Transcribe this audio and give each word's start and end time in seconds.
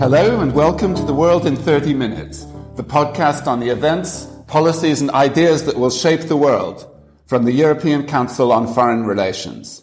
Hello 0.00 0.40
and 0.40 0.54
welcome 0.54 0.94
to 0.94 1.04
The 1.04 1.12
World 1.12 1.44
in 1.44 1.56
30 1.56 1.92
Minutes, 1.92 2.46
the 2.76 2.82
podcast 2.82 3.46
on 3.46 3.60
the 3.60 3.68
events, 3.68 4.26
policies 4.46 5.02
and 5.02 5.10
ideas 5.10 5.66
that 5.66 5.76
will 5.76 5.90
shape 5.90 6.22
the 6.22 6.38
world 6.38 6.88
from 7.26 7.44
the 7.44 7.52
European 7.52 8.06
Council 8.06 8.50
on 8.50 8.66
Foreign 8.72 9.04
Relations. 9.04 9.82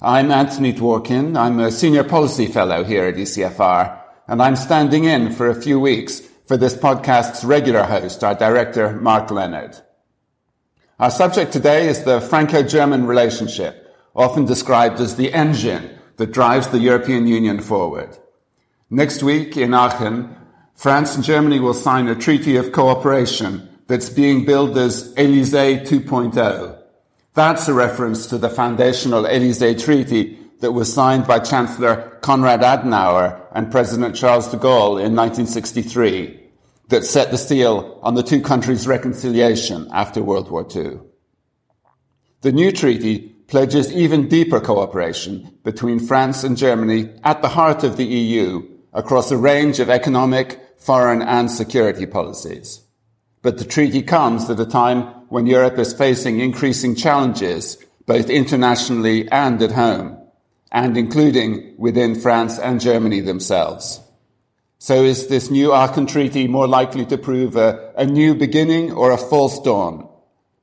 I'm 0.00 0.30
Anthony 0.30 0.72
Dworkin. 0.72 1.36
I'm 1.36 1.58
a 1.58 1.72
Senior 1.72 2.04
Policy 2.04 2.46
Fellow 2.46 2.84
here 2.84 3.06
at 3.06 3.16
ECFR, 3.16 4.00
and 4.28 4.40
I'm 4.40 4.54
standing 4.54 5.02
in 5.04 5.32
for 5.32 5.50
a 5.50 5.60
few 5.60 5.80
weeks 5.80 6.20
for 6.46 6.56
this 6.56 6.74
podcast's 6.74 7.44
regular 7.44 7.82
host, 7.82 8.22
our 8.22 8.36
director, 8.36 8.92
Mark 8.92 9.32
Leonard. 9.32 9.76
Our 11.00 11.10
subject 11.10 11.52
today 11.52 11.88
is 11.88 12.04
the 12.04 12.20
Franco-German 12.20 13.06
relationship, 13.06 13.92
often 14.14 14.44
described 14.44 15.00
as 15.00 15.16
the 15.16 15.34
engine 15.34 15.97
that 16.18 16.32
drives 16.32 16.68
the 16.68 16.78
European 16.78 17.26
Union 17.26 17.60
forward. 17.60 18.16
Next 18.90 19.22
week 19.22 19.56
in 19.56 19.72
Aachen, 19.72 20.36
France 20.74 21.16
and 21.16 21.24
Germany 21.24 21.58
will 21.58 21.74
sign 21.74 22.06
a 22.06 22.14
treaty 22.14 22.56
of 22.56 22.72
cooperation 22.72 23.68
that's 23.86 24.10
being 24.10 24.44
billed 24.44 24.76
as 24.76 25.12
Elysee 25.16 25.80
2.0. 25.80 26.78
That's 27.34 27.68
a 27.68 27.74
reference 27.74 28.26
to 28.26 28.38
the 28.38 28.50
foundational 28.50 29.26
Elysee 29.26 29.74
Treaty 29.74 30.38
that 30.60 30.72
was 30.72 30.92
signed 30.92 31.26
by 31.26 31.38
Chancellor 31.38 32.18
Konrad 32.20 32.60
Adenauer 32.60 33.40
and 33.52 33.70
President 33.70 34.16
Charles 34.16 34.48
de 34.48 34.56
Gaulle 34.56 34.98
in 34.98 35.14
1963 35.14 36.40
that 36.88 37.04
set 37.04 37.30
the 37.30 37.38
seal 37.38 38.00
on 38.02 38.14
the 38.14 38.22
two 38.22 38.40
countries' 38.40 38.88
reconciliation 38.88 39.88
after 39.92 40.22
World 40.22 40.50
War 40.50 40.66
II. 40.74 40.98
The 42.40 42.52
new 42.52 42.72
treaty 42.72 43.34
pledges 43.48 43.90
even 43.92 44.28
deeper 44.28 44.60
cooperation 44.60 45.58
between 45.64 45.98
France 45.98 46.44
and 46.44 46.56
Germany 46.56 47.10
at 47.24 47.42
the 47.42 47.48
heart 47.48 47.82
of 47.82 47.96
the 47.96 48.04
EU 48.04 48.62
across 48.92 49.30
a 49.30 49.36
range 49.36 49.80
of 49.80 49.90
economic, 49.90 50.60
foreign 50.76 51.22
and 51.22 51.50
security 51.50 52.06
policies. 52.06 52.82
But 53.42 53.58
the 53.58 53.64
treaty 53.64 54.02
comes 54.02 54.48
at 54.50 54.60
a 54.60 54.66
time 54.66 55.02
when 55.28 55.46
Europe 55.46 55.78
is 55.78 55.94
facing 55.94 56.40
increasing 56.40 56.94
challenges, 56.94 57.78
both 58.06 58.28
internationally 58.28 59.30
and 59.30 59.60
at 59.62 59.72
home, 59.72 60.18
and 60.70 60.96
including 60.96 61.74
within 61.78 62.20
France 62.20 62.58
and 62.58 62.80
Germany 62.80 63.20
themselves. 63.20 64.00
So 64.78 65.04
is 65.04 65.28
this 65.28 65.50
new 65.50 65.72
Aachen 65.72 66.06
Treaty 66.06 66.46
more 66.46 66.68
likely 66.68 67.06
to 67.06 67.18
prove 67.18 67.56
a, 67.56 67.92
a 67.96 68.04
new 68.04 68.34
beginning 68.34 68.92
or 68.92 69.10
a 69.10 69.18
false 69.18 69.58
dawn? 69.60 70.08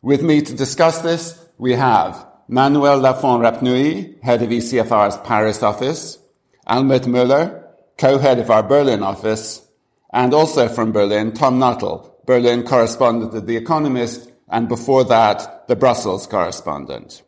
With 0.02 0.22
me 0.22 0.42
to 0.42 0.54
discuss 0.54 1.02
this, 1.02 1.44
we 1.58 1.74
have 1.74 2.26
Manuel 2.48 3.00
Lafont 3.00 3.42
Rapnouil, 3.42 4.22
head 4.24 4.44
of 4.44 4.50
ECFR's 4.50 5.18
Paris 5.26 5.64
office, 5.64 6.20
Almut 6.68 7.06
Möller, 7.06 7.64
co-head 7.98 8.40
of 8.40 8.52
our 8.52 8.62
Berlin 8.62 9.02
office, 9.02 9.68
and 10.14 10.34
also 10.34 10.68
from 10.68 10.92
Berlin, 10.92 11.34
Tom 11.34 11.58
Nuttall, 11.58 12.16
Berlin 12.26 12.64
correspondent 12.64 13.34
of 13.34 13.48
The 13.48 13.58
Economist, 13.58 14.32
and 14.48 14.68
before 14.68 15.04
that, 15.06 15.68
the 15.68 15.76
Brussels 15.76 16.28
correspondent. 16.28 17.24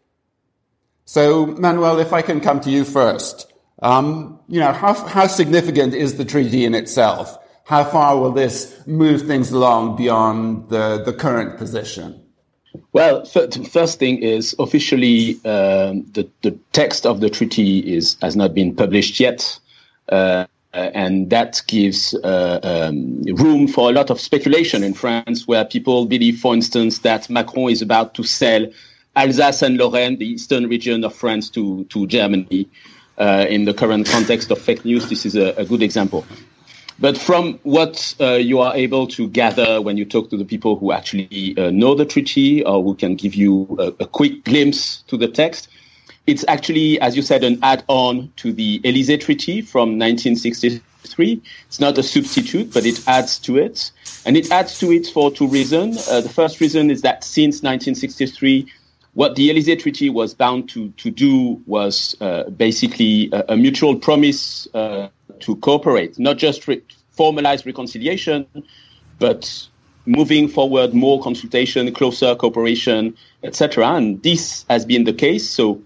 So, 1.05 1.47
Manuel, 1.47 1.99
if 1.99 2.13
I 2.13 2.21
can 2.21 2.39
come 2.39 2.59
to 2.61 2.69
you 2.69 2.83
first, 2.83 3.51
um, 3.81 4.39
you 4.47 4.59
know, 4.59 4.71
how, 4.71 4.93
how 4.93 5.27
significant 5.27 5.93
is 5.93 6.17
the 6.17 6.25
treaty 6.25 6.63
in 6.63 6.75
itself? 6.75 7.37
How 7.65 7.83
far 7.83 8.19
will 8.19 8.31
this 8.31 8.85
move 8.85 9.23
things 9.23 9.51
along 9.51 9.97
beyond 9.97 10.69
the, 10.69 11.01
the 11.03 11.13
current 11.13 11.57
position? 11.57 12.26
Well, 12.97 13.21
the 13.25 13.69
first 13.71 13.99
thing 13.99 14.23
is 14.23 14.55
officially 14.57 15.35
um, 15.45 16.03
the, 16.13 16.27
the 16.41 16.57
text 16.73 17.05
of 17.05 17.19
the 17.19 17.29
treaty 17.29 17.77
is 17.95 18.17
has 18.23 18.35
not 18.35 18.55
been 18.55 18.75
published 18.75 19.19
yet. 19.19 19.59
Uh, 20.09 20.47
and 20.73 21.29
that 21.29 21.61
gives 21.67 22.15
uh, 22.15 22.59
um, 22.63 23.21
room 23.35 23.67
for 23.67 23.91
a 23.91 23.93
lot 23.93 24.09
of 24.09 24.19
speculation 24.19 24.83
in 24.83 24.95
France, 24.95 25.47
where 25.47 25.63
people 25.63 26.07
believe, 26.07 26.39
for 26.39 26.55
instance, 26.55 26.97
that 26.99 27.29
Macron 27.29 27.69
is 27.69 27.83
about 27.83 28.15
to 28.15 28.23
sell 28.23 28.65
Alsace 29.15 29.61
and 29.61 29.77
Lorraine, 29.77 30.17
the 30.17 30.25
eastern 30.25 30.67
region 30.67 31.03
of 31.03 31.13
France, 31.13 31.51
to, 31.51 31.83
to 31.91 32.07
Germany. 32.07 32.67
Uh, 33.19 33.45
in 33.47 33.65
the 33.65 33.75
current 33.75 34.07
context 34.07 34.49
of 34.49 34.59
fake 34.59 34.83
news, 34.85 35.07
this 35.07 35.23
is 35.23 35.35
a, 35.35 35.53
a 35.57 35.65
good 35.65 35.83
example. 35.83 36.25
But 36.99 37.17
from 37.17 37.59
what 37.63 38.15
uh, 38.19 38.33
you 38.33 38.59
are 38.59 38.75
able 38.75 39.07
to 39.07 39.27
gather 39.27 39.81
when 39.81 39.97
you 39.97 40.05
talk 40.05 40.31
to 40.31 40.37
the 40.37 40.45
people 40.45 40.77
who 40.77 40.91
actually 40.91 41.55
uh, 41.57 41.69
know 41.69 41.93
the 41.93 42.05
treaty 42.05 42.63
or 42.63 42.83
who 42.83 42.95
can 42.95 43.15
give 43.15 43.35
you 43.35 43.75
a, 43.79 44.03
a 44.03 44.07
quick 44.07 44.43
glimpse 44.43 45.03
to 45.07 45.17
the 45.17 45.27
text, 45.27 45.69
it's 46.25 46.43
actually, 46.47 46.99
as 46.99 47.15
you 47.15 47.21
said, 47.21 47.43
an 47.43 47.59
add-on 47.63 48.31
to 48.37 48.51
the 48.51 48.81
Elysee 48.83 49.17
Treaty 49.17 49.61
from 49.61 49.97
1963. 49.97 51.41
It's 51.67 51.79
not 51.79 51.97
a 51.97 52.03
substitute, 52.03 52.73
but 52.73 52.85
it 52.85 53.07
adds 53.07 53.39
to 53.39 53.57
it. 53.57 53.91
And 54.25 54.35
it 54.35 54.51
adds 54.51 54.77
to 54.79 54.91
it 54.91 55.07
for 55.07 55.31
two 55.31 55.47
reasons. 55.47 56.05
Uh, 56.09 56.19
the 56.19 56.29
first 56.29 56.59
reason 56.59 56.91
is 56.91 57.01
that 57.03 57.23
since 57.23 57.57
1963, 57.57 58.67
what 59.13 59.35
the 59.35 59.49
Elysee 59.49 59.77
Treaty 59.77 60.09
was 60.09 60.33
bound 60.33 60.67
to, 60.69 60.89
to 60.89 61.09
do 61.09 61.61
was 61.65 62.15
uh, 62.21 62.49
basically 62.49 63.29
a, 63.31 63.45
a, 63.49 63.57
mutual 63.57 63.95
promise 63.95 64.67
uh, 64.73 65.07
to 65.41 65.55
cooperate, 65.57 66.17
not 66.19 66.37
just 66.37 66.67
re- 66.67 66.81
formalize 67.17 67.65
reconciliation, 67.65 68.45
but 69.19 69.67
moving 70.05 70.47
forward 70.47 70.93
more 70.93 71.21
consultation, 71.21 71.91
closer 71.93 72.35
cooperation, 72.35 73.15
etc. 73.43 73.87
And 73.87 74.21
this 74.23 74.65
has 74.69 74.85
been 74.85 75.03
the 75.03 75.13
case. 75.13 75.49
So 75.49 75.81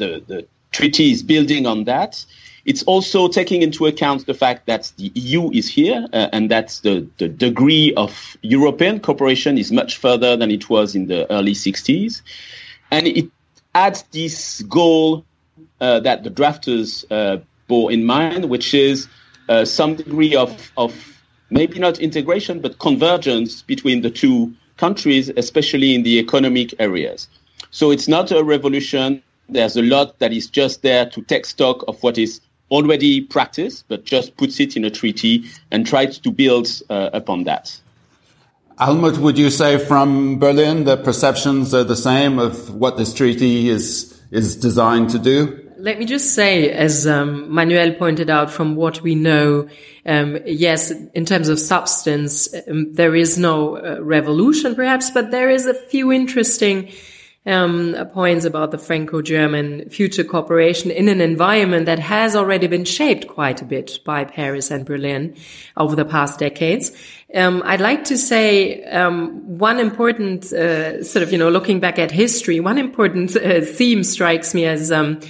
the, 0.00 0.22
the 0.26 0.46
treaty 0.72 1.12
is 1.12 1.22
building 1.22 1.66
on 1.66 1.84
that. 1.84 2.24
It's 2.64 2.82
also 2.84 3.28
taking 3.28 3.62
into 3.62 3.86
account 3.86 4.26
the 4.26 4.34
fact 4.34 4.66
that 4.66 4.92
the 4.96 5.10
EU 5.14 5.50
is 5.50 5.68
here 5.68 6.06
uh, 6.12 6.28
and 6.32 6.50
that 6.50 6.78
the, 6.82 7.06
the 7.18 7.28
degree 7.28 7.94
of 7.96 8.36
European 8.42 9.00
cooperation 9.00 9.56
is 9.58 9.72
much 9.72 9.96
further 9.96 10.36
than 10.36 10.50
it 10.50 10.68
was 10.68 10.94
in 10.94 11.06
the 11.06 11.30
early 11.32 11.52
60s. 11.52 12.22
And 12.90 13.06
it 13.06 13.30
adds 13.74 14.02
this 14.12 14.62
goal 14.62 15.24
uh, 15.80 16.00
that 16.00 16.22
the 16.22 16.30
drafters 16.30 17.04
uh, 17.10 17.42
bore 17.70 17.90
in 17.90 18.02
mind, 18.04 18.42
which 18.54 18.74
is 18.74 19.08
uh, 19.48 19.64
some 19.64 19.96
degree 19.96 20.34
of, 20.44 20.50
of 20.76 20.92
maybe 21.48 21.78
not 21.78 21.98
integration, 21.98 22.60
but 22.60 22.78
convergence 22.78 23.62
between 23.62 24.02
the 24.02 24.10
two 24.10 24.52
countries, 24.76 25.30
especially 25.36 25.94
in 25.94 26.02
the 26.02 26.18
economic 26.18 26.68
areas. 26.78 27.28
So 27.70 27.90
it's 27.90 28.08
not 28.08 28.32
a 28.32 28.42
revolution 28.54 29.22
there's 29.52 29.76
a 29.76 29.82
lot 29.82 30.18
that 30.18 30.32
is 30.32 30.48
just 30.48 30.82
there 30.82 31.06
to 31.10 31.22
take 31.22 31.44
stock 31.44 31.84
of 31.88 32.02
what 32.02 32.18
is 32.18 32.40
already 32.70 33.20
practiced, 33.20 33.84
but 33.88 34.04
just 34.04 34.36
puts 34.36 34.60
it 34.60 34.76
in 34.76 34.84
a 34.84 34.90
treaty 34.90 35.44
and 35.70 35.86
tries 35.86 36.18
to 36.18 36.30
build 36.30 36.68
uh, 36.88 37.10
upon 37.12 37.44
that. 37.44 37.78
Almut, 38.78 39.18
would 39.18 39.36
you 39.36 39.50
say 39.50 39.76
from 39.76 40.38
Berlin 40.38 40.84
the 40.84 40.96
perceptions 40.96 41.74
are 41.74 41.84
the 41.84 41.96
same 41.96 42.38
of 42.38 42.74
what 42.74 42.96
this 42.96 43.12
treaty 43.12 43.68
is 43.68 44.16
is 44.30 44.56
designed 44.56 45.10
to 45.10 45.18
do? 45.18 45.59
Let 45.80 45.98
me 45.98 46.04
just 46.04 46.34
say, 46.34 46.70
as 46.70 47.06
um, 47.06 47.50
Manuel 47.50 47.94
pointed 47.94 48.28
out, 48.28 48.50
from 48.50 48.76
what 48.76 49.00
we 49.00 49.14
know, 49.14 49.66
um, 50.04 50.36
yes, 50.44 50.90
in 50.90 51.24
terms 51.24 51.48
of 51.48 51.58
substance, 51.58 52.54
um, 52.68 52.92
there 52.92 53.16
is 53.16 53.38
no 53.38 53.78
uh, 53.78 53.98
revolution, 54.02 54.74
perhaps, 54.74 55.10
but 55.10 55.30
there 55.30 55.48
is 55.48 55.64
a 55.64 55.72
few 55.72 56.12
interesting 56.12 56.92
um, 57.46 57.96
points 58.12 58.44
about 58.44 58.72
the 58.72 58.78
Franco-German 58.78 59.88
future 59.88 60.22
cooperation 60.22 60.90
in 60.90 61.08
an 61.08 61.22
environment 61.22 61.86
that 61.86 61.98
has 61.98 62.36
already 62.36 62.66
been 62.66 62.84
shaped 62.84 63.26
quite 63.26 63.62
a 63.62 63.64
bit 63.64 64.00
by 64.04 64.24
Paris 64.24 64.70
and 64.70 64.84
Berlin 64.84 65.34
over 65.78 65.96
the 65.96 66.04
past 66.04 66.38
decades. 66.38 66.92
Um, 67.34 67.62
I'd 67.64 67.80
like 67.80 68.04
to 68.04 68.18
say 68.18 68.84
um, 68.84 69.58
one 69.58 69.80
important 69.80 70.52
uh, 70.52 71.02
sort 71.02 71.22
of 71.22 71.32
you 71.32 71.38
know 71.38 71.48
looking 71.48 71.80
back 71.80 71.98
at 71.98 72.10
history, 72.10 72.60
one 72.60 72.76
important 72.76 73.34
uh, 73.34 73.62
theme 73.62 74.04
strikes 74.04 74.52
me 74.52 74.66
as 74.66 74.92
um, 74.92 75.20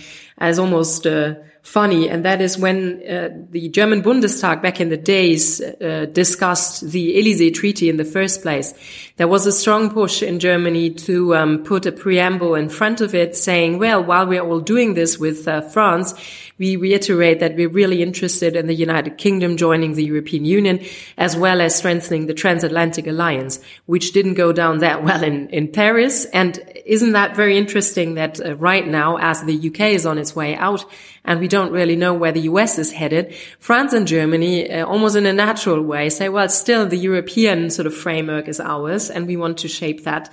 as 0.41 0.59
almost 0.59 1.07
uh, 1.07 1.35
funny, 1.63 2.09
and 2.09 2.25
that 2.25 2.41
is 2.41 2.59
when 2.59 3.03
uh, 3.09 3.29
the 3.51 3.69
German 3.69 4.03
Bundestag 4.03 4.63
back 4.63 4.81
in 4.81 4.89
the 4.89 4.97
days 4.97 5.61
uh, 5.61 6.07
discussed 6.11 6.91
the 6.91 7.19
Elysee 7.19 7.51
Treaty 7.51 7.89
in 7.89 7.97
the 7.97 8.05
first 8.05 8.43
place. 8.43 8.75
There 9.17 9.29
was 9.29 9.47
a 9.47 9.53
strong 9.53 9.91
push 9.91 10.23
in 10.23 10.41
Germany 10.41 10.91
to 10.91 11.37
um, 11.37 11.63
put 11.65 11.87
a 11.87 11.93
preamble 11.93 12.55
in 12.55 12.69
front 12.69 13.01
of 13.01 13.15
it 13.15 13.37
saying, 13.37 13.79
well, 13.79 14.03
while 14.03 14.27
we're 14.27 14.43
all 14.43 14.61
doing 14.61 14.95
this 14.95 15.19
with 15.19 15.47
uh, 15.47 15.61
France, 15.61 16.15
we 16.61 16.77
reiterate 16.77 17.41
that 17.41 17.57
we're 17.57 17.71
really 17.71 18.03
interested 18.03 18.55
in 18.55 18.67
the 18.67 18.75
United 18.75 19.17
Kingdom 19.17 19.57
joining 19.57 19.95
the 19.95 20.05
European 20.05 20.45
Union, 20.45 20.85
as 21.17 21.35
well 21.35 21.61
as 21.61 21.75
strengthening 21.75 22.27
the 22.27 22.35
transatlantic 22.35 23.07
alliance, 23.07 23.61
which 23.87 24.13
didn't 24.13 24.35
go 24.35 24.53
down 24.53 24.79
that 24.79 25.03
well 25.05 25.23
in, 25.25 25.49
in 25.49 25.69
Paris. 25.69 26.27
And 26.27 26.59
isn't 26.85 27.13
that 27.13 27.35
very 27.35 27.57
interesting 27.57 28.15
that 28.15 28.45
uh, 28.45 28.57
right 28.57 28.87
now, 28.87 29.17
as 29.17 29.43
the 29.43 29.69
UK 29.69 29.93
is 29.93 30.05
on 30.05 30.19
its 30.19 30.37
way 30.37 30.55
out, 30.55 30.85
and 31.25 31.41
we 31.41 31.49
don't 31.49 31.73
really 31.73 31.97
know 31.97 32.15
where 32.15 32.33
the 32.33 32.43
US 32.43 32.79
is 32.79 32.93
headed, 32.93 33.35
France 33.59 33.93
and 33.93 34.07
Germany, 34.07 34.71
uh, 34.71 34.87
almost 34.87 35.17
in 35.17 35.27
a 35.27 35.33
natural 35.33 35.83
way, 35.83 36.09
say, 36.11 36.29
well, 36.29 36.49
still 36.49 36.87
the 36.87 36.97
European 36.97 37.71
sort 37.71 37.87
of 37.87 37.95
framework 37.95 38.49
is 38.49 38.61
ours, 38.61 39.11
and 39.11 39.27
we 39.27 39.37
want 39.37 39.59
to 39.59 39.69
shape 39.69 40.05
that. 40.05 40.33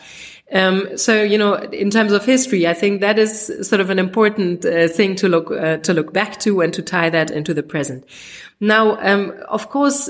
Um, 0.53 0.97
so, 0.97 1.21
you 1.23 1.37
know, 1.37 1.55
in 1.55 1.89
terms 1.89 2.13
of 2.13 2.23
history, 2.23 2.67
I 2.67 2.73
think 2.73 3.01
that 3.01 3.19
is 3.19 3.67
sort 3.67 3.81
of 3.81 3.89
an 3.89 3.99
important 3.99 4.63
uh, 4.63 4.87
thing 4.87 5.15
to 5.17 5.27
look 5.27 5.51
uh, 5.51 5.77
to 5.77 5.93
look 5.93 6.13
back 6.13 6.39
to 6.41 6.61
and 6.61 6.73
to 6.73 6.81
tie 6.81 7.09
that 7.09 7.31
into 7.31 7.53
the 7.53 7.63
present. 7.63 8.05
Now, 8.59 8.97
um, 8.99 9.33
of 9.47 9.69
course, 9.69 10.09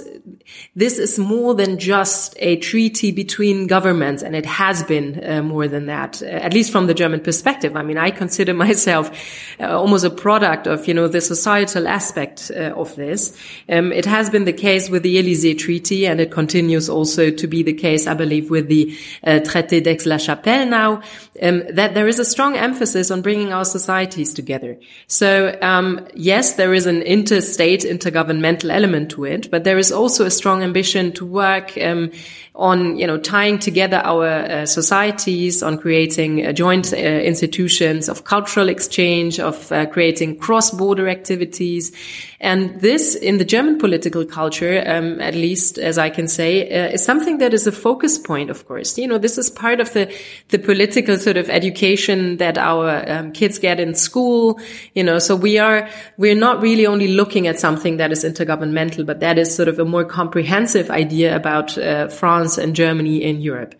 this 0.73 0.99
is 0.99 1.19
more 1.19 1.53
than 1.53 1.77
just 1.77 2.33
a 2.39 2.55
treaty 2.57 3.11
between 3.11 3.67
governments, 3.67 4.23
and 4.23 4.37
it 4.37 4.45
has 4.45 4.83
been 4.83 5.21
uh, 5.21 5.41
more 5.41 5.67
than 5.67 5.87
that, 5.87 6.21
uh, 6.21 6.27
at 6.27 6.53
least 6.53 6.71
from 6.71 6.87
the 6.87 6.93
German 6.93 7.19
perspective. 7.19 7.75
I 7.75 7.83
mean, 7.83 7.97
I 7.97 8.09
consider 8.09 8.53
myself 8.67 9.11
uh, 9.59 9.77
almost 9.77 10.05
a 10.05 10.09
product 10.09 10.65
of, 10.65 10.87
you 10.87 10.93
know, 10.93 11.09
the 11.09 11.19
societal 11.19 11.89
aspect 11.89 12.49
uh, 12.55 12.73
of 12.73 12.95
this. 12.95 13.37
Um, 13.67 13.91
it 13.91 14.05
has 14.05 14.29
been 14.29 14.45
the 14.45 14.53
case 14.53 14.89
with 14.89 15.03
the 15.03 15.17
Elysee 15.19 15.55
Treaty, 15.55 16.07
and 16.07 16.21
it 16.21 16.31
continues 16.31 16.87
also 16.87 17.29
to 17.29 17.47
be 17.47 17.63
the 17.63 17.73
case, 17.73 18.07
I 18.07 18.13
believe, 18.13 18.49
with 18.49 18.69
the 18.69 18.97
uh, 19.25 19.41
Traité 19.43 19.83
d'Aix-la-Chapelle 19.83 20.67
now, 20.67 21.01
um, 21.41 21.63
that 21.71 21.95
there 21.95 22.07
is 22.07 22.19
a 22.19 22.25
strong 22.25 22.55
emphasis 22.55 23.11
on 23.11 23.21
bringing 23.21 23.51
our 23.51 23.65
societies 23.65 24.33
together. 24.33 24.77
So, 25.07 25.57
um, 25.61 26.07
yes, 26.13 26.53
there 26.53 26.73
is 26.73 26.85
an 26.85 27.01
interstate, 27.01 27.81
intergovernmental 27.81 28.36
mental 28.41 28.71
element 28.71 29.11
to 29.11 29.25
it, 29.25 29.49
but 29.51 29.63
there 29.63 29.77
is 29.77 29.91
also 29.91 30.25
a 30.25 30.31
strong 30.31 30.63
ambition 30.63 31.11
to 31.13 31.25
work 31.25 31.77
um, 31.77 32.11
on, 32.55 32.97
you 32.97 33.05
know, 33.05 33.17
tying 33.19 33.59
together 33.59 34.01
our 34.03 34.27
uh, 34.27 34.65
societies, 34.65 35.61
on 35.61 35.77
creating 35.77 36.45
uh, 36.45 36.51
joint 36.51 36.91
uh, 36.91 36.97
institutions 36.97 38.09
of 38.09 38.23
cultural 38.23 38.67
exchange, 38.67 39.39
of 39.39 39.71
uh, 39.71 39.85
creating 39.85 40.37
cross-border 40.39 41.07
activities. 41.07 41.91
And 42.39 42.81
this, 42.81 43.15
in 43.15 43.37
the 43.37 43.45
German 43.45 43.77
political 43.77 44.25
culture, 44.25 44.83
um, 44.85 45.21
at 45.21 45.35
least 45.35 45.77
as 45.77 45.97
I 45.97 46.09
can 46.09 46.27
say, 46.27 46.69
uh, 46.69 46.93
is 46.93 47.03
something 47.03 47.37
that 47.39 47.53
is 47.53 47.67
a 47.67 47.71
focus 47.71 48.17
point, 48.17 48.49
of 48.49 48.67
course. 48.67 48.97
You 48.97 49.07
know, 49.07 49.19
this 49.19 49.37
is 49.37 49.49
part 49.49 49.79
of 49.79 49.93
the, 49.93 50.11
the 50.49 50.59
political 50.59 51.17
sort 51.17 51.37
of 51.37 51.49
education 51.49 52.37
that 52.37 52.57
our 52.57 53.03
um, 53.07 53.31
kids 53.33 53.59
get 53.59 53.79
in 53.79 53.93
school, 53.93 54.59
you 54.93 55.03
know, 55.03 55.19
so 55.19 55.35
we 55.35 55.59
are, 55.59 55.89
we're 56.17 56.35
not 56.35 56.61
really 56.61 56.87
only 56.87 57.07
looking 57.07 57.47
at 57.47 57.59
something 57.59 57.97
that 57.97 58.11
is 58.11 58.23
intergovernmental, 58.27 59.05
but 59.05 59.19
that 59.19 59.37
is 59.37 59.55
sort 59.55 59.69
of 59.69 59.79
a 59.79 59.85
more 59.85 60.05
comprehensive 60.05 60.89
idea 60.89 61.35
about 61.35 61.77
uh, 61.77 62.07
France 62.09 62.57
and 62.57 62.75
Germany 62.75 63.23
in 63.23 63.41
Europe. 63.41 63.75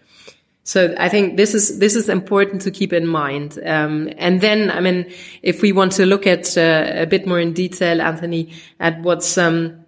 So 0.63 0.93
I 0.97 1.07
think 1.07 1.37
this 1.37 1.53
is 1.53 1.79
this 1.79 1.95
is 1.95 2.09
important 2.09 2.61
to 2.63 2.71
keep 2.71 2.91
in 2.91 3.07
mind. 3.07 3.57
Um, 3.65 4.09
and 4.17 4.41
then, 4.41 4.69
I 4.69 4.81
mean, 4.81 5.05
if 5.41 5.61
we 5.61 5.71
want 5.71 5.93
to 5.93 6.05
look 6.05 6.27
at 6.27 6.57
uh, 6.57 7.03
a 7.03 7.05
bit 7.05 7.25
more 7.25 7.39
in 7.39 7.53
detail, 7.53 8.01
Anthony, 8.01 8.51
at 8.79 9.01
what's 9.01 9.37
um, 9.37 9.85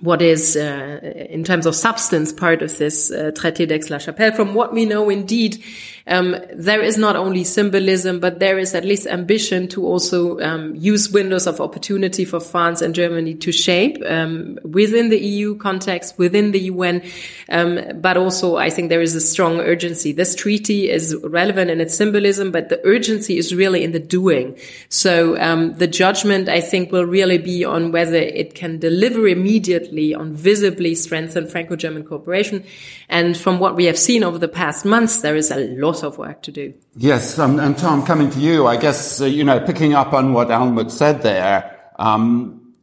what 0.00 0.20
is, 0.20 0.56
uh, 0.56 1.00
in 1.30 1.44
terms 1.44 1.64
of 1.64 1.74
substance, 1.74 2.32
part 2.32 2.62
of 2.62 2.76
this 2.76 3.10
uh, 3.10 3.30
Traité 3.34 3.66
d'Aix-la-Chapelle. 3.66 4.32
From 4.32 4.54
what 4.54 4.72
we 4.72 4.84
know, 4.84 5.08
indeed, 5.08 5.62
um, 6.08 6.36
there 6.54 6.82
is 6.82 6.96
not 6.96 7.16
only 7.16 7.42
symbolism, 7.42 8.20
but 8.20 8.38
there 8.38 8.58
is 8.58 8.74
at 8.76 8.84
least 8.84 9.08
ambition 9.08 9.66
to 9.68 9.84
also 9.84 10.38
um, 10.40 10.74
use 10.76 11.10
windows 11.10 11.48
of 11.48 11.60
opportunity 11.60 12.24
for 12.24 12.38
France 12.38 12.80
and 12.80 12.94
Germany 12.94 13.34
to 13.34 13.50
shape 13.50 14.00
um, 14.06 14.56
within 14.62 15.08
the 15.08 15.18
EU 15.18 15.56
context, 15.56 16.16
within 16.16 16.52
the 16.52 16.60
UN. 16.60 17.02
Um, 17.48 17.80
but 17.96 18.16
also, 18.16 18.56
I 18.56 18.70
think 18.70 18.88
there 18.88 19.02
is 19.02 19.16
a 19.16 19.20
strong 19.20 19.58
urgency. 19.58 20.12
This 20.12 20.36
treaty 20.36 20.88
is 20.88 21.16
relevant 21.24 21.70
in 21.70 21.80
its 21.80 21.96
symbolism, 21.96 22.52
but 22.52 22.68
the 22.68 22.80
urgency 22.84 23.36
is 23.36 23.52
really 23.52 23.82
in 23.82 23.90
the 23.90 23.98
doing. 23.98 24.56
So 24.88 25.36
um, 25.40 25.74
the 25.74 25.88
judgment, 25.88 26.48
I 26.48 26.60
think, 26.60 26.92
will 26.92 27.06
really 27.06 27.38
be 27.38 27.64
on 27.64 27.90
whether 27.90 28.14
it 28.14 28.54
can 28.54 28.78
deliver 28.78 29.26
immediately 29.26 30.14
on 30.14 30.34
visibly 30.34 30.94
strengthen 30.94 31.48
Franco-German 31.48 32.04
cooperation. 32.04 32.62
And 33.08 33.36
from 33.36 33.58
what 33.58 33.74
we 33.74 33.86
have 33.86 33.98
seen 33.98 34.22
over 34.22 34.38
the 34.38 34.48
past 34.48 34.84
months, 34.84 35.22
there 35.22 35.34
is 35.34 35.50
a 35.50 35.66
lot 35.76 35.95
lot 35.96 36.04
of 36.04 36.18
work 36.18 36.42
to 36.42 36.52
do. 36.52 36.74
Yes, 36.96 37.38
um, 37.38 37.58
and 37.58 37.76
Tom, 37.76 38.04
coming 38.04 38.30
to 38.30 38.38
you, 38.38 38.66
I 38.66 38.76
guess, 38.76 39.20
uh, 39.20 39.24
you 39.24 39.44
know, 39.44 39.60
picking 39.60 39.94
up 39.94 40.12
on 40.12 40.32
what 40.32 40.48
Almut 40.48 40.90
said 40.90 41.22
there, 41.22 41.90
um, 41.98 42.74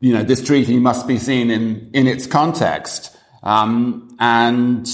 you 0.00 0.12
know, 0.12 0.22
this 0.22 0.44
treaty 0.44 0.78
must 0.78 1.06
be 1.06 1.18
seen 1.18 1.50
in, 1.50 1.90
in 1.92 2.06
its 2.06 2.26
context. 2.26 3.16
Um, 3.42 4.16
and, 4.18 4.88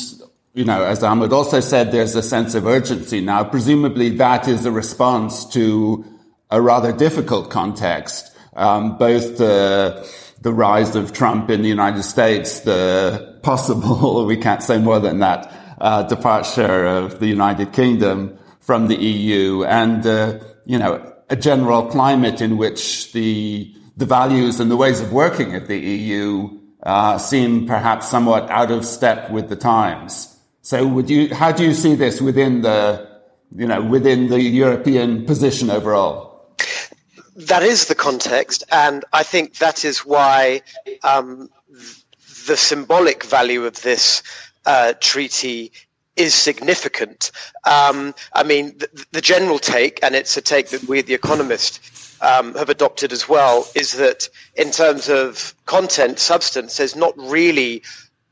you 0.54 0.64
know, 0.64 0.84
as 0.84 1.00
Almut 1.00 1.32
also 1.32 1.60
said, 1.60 1.92
there's 1.92 2.14
a 2.14 2.22
sense 2.22 2.54
of 2.54 2.66
urgency. 2.66 3.20
Now, 3.20 3.44
presumably 3.44 4.10
that 4.10 4.48
is 4.48 4.66
a 4.66 4.70
response 4.70 5.44
to 5.46 6.04
a 6.50 6.60
rather 6.60 6.93
difficult 6.93 7.50
context, 7.50 8.36
um, 8.54 8.98
both 8.98 9.38
the, 9.38 10.08
the 10.40 10.52
rise 10.52 10.96
of 10.96 11.12
Trump 11.12 11.48
in 11.48 11.62
the 11.62 11.69
United 11.69 12.02
States, 12.02 12.60
the 12.60 13.38
possible, 13.43 14.26
we 14.32 14.36
can't 14.36 14.62
say 14.62 14.78
more 14.78 14.98
than 15.00 15.20
that, 15.20 15.59
uh, 15.81 16.03
departure 16.05 16.87
of 16.87 17.21
the 17.21 17.27
United 17.27 17.73
Kingdom 17.73 18.38
from 18.61 18.88
the 18.88 18.97
EU 18.97 19.65
and, 19.65 20.06
uh, 20.06 20.38
you 20.65 20.79
know, 20.79 21.12
a 21.29 21.37
general 21.37 21.87
climate 21.87 22.41
in 22.41 22.56
which 22.56 23.12
the, 23.12 23.75
the 23.97 24.06
values 24.06 24.61
and 24.61 24.71
the 24.71 24.77
ways 24.77 25.00
of 25.00 25.12
working 25.12 25.55
at 25.55 25.69
the 25.69 25.79
EU 25.79 26.59
uh, 26.82 27.19
seem 27.19 27.67
perhaps 27.67 28.09
somewhat 28.09 28.50
out 28.50 28.71
of 28.71 28.85
step 28.85 29.31
with 29.31 29.49
the 29.49 29.56
times. 29.56 30.37
So 30.62 30.87
would 30.87 31.09
you, 31.09 31.35
how 31.35 31.53
do 31.53 31.65
you 31.65 31.75
see 31.75 31.94
this 31.94 32.21
within 32.21 32.62
the, 32.62 33.09
you 33.56 33.67
know, 33.67 33.82
within 33.82 34.29
the 34.29 34.41
European 34.41 35.25
position 35.25 35.71
overall? 35.71 36.31
That 37.37 37.62
is 37.62 37.87
the 37.87 37.94
context, 37.94 38.65
and 38.71 39.05
I 39.12 39.23
think 39.23 39.56
that 39.59 39.85
is 39.85 40.00
why 40.00 40.62
um, 41.03 41.49
the 42.47 42.56
symbolic 42.56 43.25
value 43.25 43.65
of 43.65 43.81
this 43.81 44.23
uh, 44.66 44.94
treaty 45.00 45.72
is 46.16 46.34
significant. 46.34 47.30
Um, 47.64 48.14
I 48.34 48.42
mean, 48.42 48.76
the, 48.78 49.06
the, 49.12 49.20
general 49.20 49.58
take, 49.58 50.00
and 50.02 50.14
it's 50.14 50.36
a 50.36 50.42
take 50.42 50.68
that 50.68 50.84
we, 50.84 51.00
the 51.02 51.14
Economist, 51.14 51.80
um, 52.20 52.54
have 52.54 52.68
adopted 52.68 53.12
as 53.12 53.28
well, 53.28 53.66
is 53.74 53.92
that 53.92 54.28
in 54.54 54.70
terms 54.70 55.08
of 55.08 55.54
content, 55.66 56.18
substance, 56.18 56.76
there's 56.76 56.96
not 56.96 57.14
really 57.16 57.82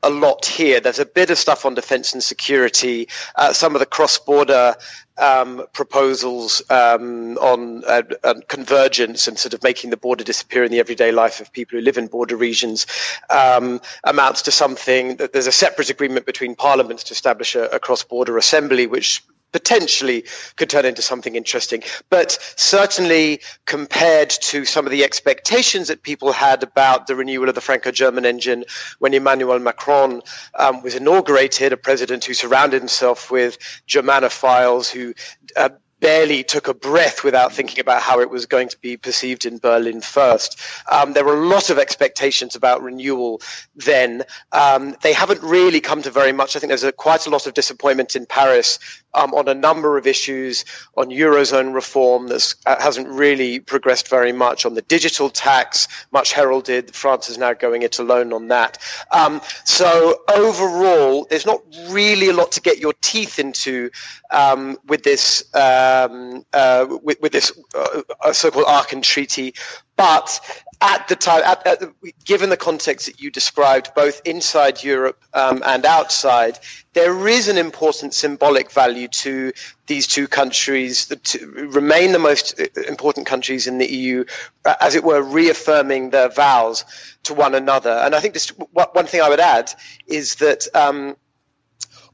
a 0.01 0.09
lot 0.09 0.45
here. 0.45 0.79
There's 0.79 0.99
a 0.99 1.05
bit 1.05 1.29
of 1.29 1.37
stuff 1.37 1.65
on 1.65 1.75
defense 1.75 2.13
and 2.13 2.23
security, 2.23 3.07
uh, 3.35 3.53
some 3.53 3.75
of 3.75 3.79
the 3.79 3.85
cross-border 3.85 4.75
um, 5.17 5.65
proposals 5.73 6.61
um, 6.69 7.37
on 7.37 7.83
uh, 7.85 8.03
convergence 8.47 9.27
and 9.27 9.37
sort 9.37 9.53
of 9.53 9.61
making 9.63 9.89
the 9.89 9.97
border 9.97 10.23
disappear 10.23 10.63
in 10.63 10.71
the 10.71 10.79
everyday 10.79 11.11
life 11.11 11.41
of 11.41 11.51
people 11.51 11.77
who 11.77 11.83
live 11.83 11.97
in 11.97 12.07
border 12.07 12.37
regions 12.37 12.87
um, 13.29 13.81
amounts 14.03 14.43
to 14.43 14.51
something 14.51 15.17
that 15.17 15.33
there's 15.33 15.47
a 15.47 15.51
separate 15.51 15.89
agreement 15.89 16.25
between 16.25 16.55
parliaments 16.55 17.03
to 17.05 17.13
establish 17.13 17.55
a, 17.55 17.65
a 17.67 17.79
cross-border 17.79 18.37
assembly, 18.37 18.87
which 18.87 19.23
potentially 19.51 20.25
could 20.55 20.69
turn 20.69 20.85
into 20.85 21.01
something 21.01 21.35
interesting. 21.35 21.83
But 22.09 22.37
certainly 22.55 23.41
compared 23.65 24.29
to 24.29 24.65
some 24.65 24.85
of 24.85 24.91
the 24.91 25.03
expectations 25.03 25.87
that 25.87 26.03
people 26.03 26.31
had 26.31 26.63
about 26.63 27.07
the 27.07 27.15
renewal 27.15 27.49
of 27.49 27.55
the 27.55 27.61
Franco-German 27.61 28.25
engine 28.25 28.65
when 28.99 29.13
Emmanuel 29.13 29.59
Macron 29.59 30.21
um, 30.57 30.81
was 30.83 30.95
inaugurated, 30.95 31.73
a 31.73 31.77
president 31.77 32.25
who 32.25 32.33
surrounded 32.33 32.81
himself 32.81 33.31
with 33.31 33.57
Germanophiles 33.87 34.89
who 34.89 35.13
uh, 35.55 35.69
barely 35.99 36.43
took 36.43 36.67
a 36.67 36.73
breath 36.73 37.23
without 37.23 37.53
thinking 37.53 37.79
about 37.79 38.01
how 38.01 38.21
it 38.21 38.29
was 38.29 38.45
going 38.45 38.69
to 38.69 38.77
be 38.79 38.97
perceived 38.97 39.45
in 39.45 39.57
Berlin 39.57 40.01
first. 40.01 40.59
Um, 40.89 41.13
there 41.13 41.25
were 41.25 41.41
a 41.41 41.47
lot 41.47 41.69
of 41.69 41.77
expectations 41.77 42.55
about 42.55 42.81
renewal 42.81 43.41
then. 43.75 44.23
Um, 44.51 44.95
they 45.01 45.13
haven't 45.13 45.43
really 45.43 45.81
come 45.81 46.01
to 46.03 46.11
very 46.11 46.31
much. 46.31 46.55
I 46.55 46.59
think 46.59 46.69
there's 46.69 46.83
a, 46.83 46.91
quite 46.91 47.27
a 47.27 47.29
lot 47.29 47.47
of 47.47 47.53
disappointment 47.53 48.15
in 48.15 48.25
Paris 48.25 48.79
um, 49.13 49.33
on 49.33 49.47
a 49.47 49.53
number 49.53 49.97
of 49.97 50.07
issues 50.07 50.65
on 50.95 51.09
Eurozone 51.09 51.73
reform 51.73 52.27
that 52.27 52.53
uh, 52.65 52.81
hasn't 52.81 53.07
really 53.07 53.59
progressed 53.59 54.07
very 54.07 54.31
much 54.31 54.65
on 54.65 54.73
the 54.73 54.81
digital 54.81 55.29
tax, 55.29 55.87
much 56.11 56.33
heralded. 56.33 56.93
France 56.95 57.29
is 57.29 57.37
now 57.37 57.53
going 57.53 57.81
it 57.81 57.99
alone 57.99 58.33
on 58.33 58.49
that. 58.49 58.77
Um, 59.11 59.41
so 59.65 60.21
overall, 60.27 61.25
there's 61.29 61.45
not 61.45 61.61
really 61.89 62.29
a 62.29 62.33
lot 62.33 62.53
to 62.53 62.61
get 62.61 62.79
your 62.79 62.93
teeth 63.01 63.39
into 63.39 63.89
um, 64.31 64.77
with 64.85 65.03
this 65.03 65.43
um, 65.55 66.45
uh, 66.53 66.85
with, 67.01 67.19
with, 67.21 67.31
this 67.31 67.51
uh, 67.75 68.33
so-called 68.33 68.65
Aachen 68.67 69.01
Treaty, 69.01 69.53
but 69.95 70.39
at 70.81 71.07
the 71.09 71.15
time, 71.15 71.41
at, 71.43 71.67
at 71.67 71.83
given 72.23 72.49
the 72.49 72.57
context 72.57 73.07
that 73.07 73.19
you 73.19 73.31
described, 73.31 73.91
both 73.95 74.21
inside 74.23 74.81
Europe 74.83 75.21
um, 75.33 75.61
and 75.65 75.85
outside, 75.85 76.57
there 76.93 77.27
is 77.27 77.49
an 77.49 77.57
important 77.57 78.13
symbolic 78.13 78.71
value 78.71 79.07
to 79.09 79.51
these 79.87 80.07
two 80.07 80.27
countries 80.27 81.07
that 81.07 81.35
remain 81.53 82.13
the 82.13 82.19
most 82.19 82.59
uh, 82.59 82.65
important 82.87 83.27
countries 83.27 83.67
in 83.67 83.77
the 83.77 83.91
EU, 83.91 84.23
uh, 84.63 84.75
as 84.79 84.95
it 84.95 85.03
were, 85.03 85.21
reaffirming 85.21 86.11
their 86.11 86.29
vows 86.29 86.85
to 87.23 87.33
one 87.33 87.55
another. 87.55 87.91
And 87.91 88.15
I 88.15 88.21
think 88.21 88.33
this, 88.33 88.49
one 88.49 89.05
thing 89.05 89.21
I 89.21 89.29
would 89.29 89.39
add 89.41 89.73
is 90.07 90.35
that 90.35 90.67
um, 90.73 91.17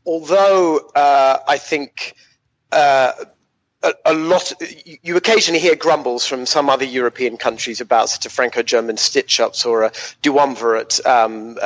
although 0.06 0.78
uh, 0.96 1.40
I 1.48 1.58
think 1.58 2.16
uh, 2.72 3.12
a, 3.84 3.94
a, 4.06 4.14
lot. 4.14 4.52
You 5.04 5.18
occasionally 5.18 5.60
hear 5.60 5.76
grumbles 5.76 6.26
from 6.26 6.46
some 6.46 6.70
other 6.70 6.86
European 6.86 7.38
countries 7.38 7.82
about 7.82 8.10
such 8.10 8.26
a 8.26 8.30
Franco-German 8.30 8.98
stitch-ups 8.98 9.66
or 9.66 9.84
a 9.84 9.92
duumvirate 10.24 11.06
um, 11.06 11.58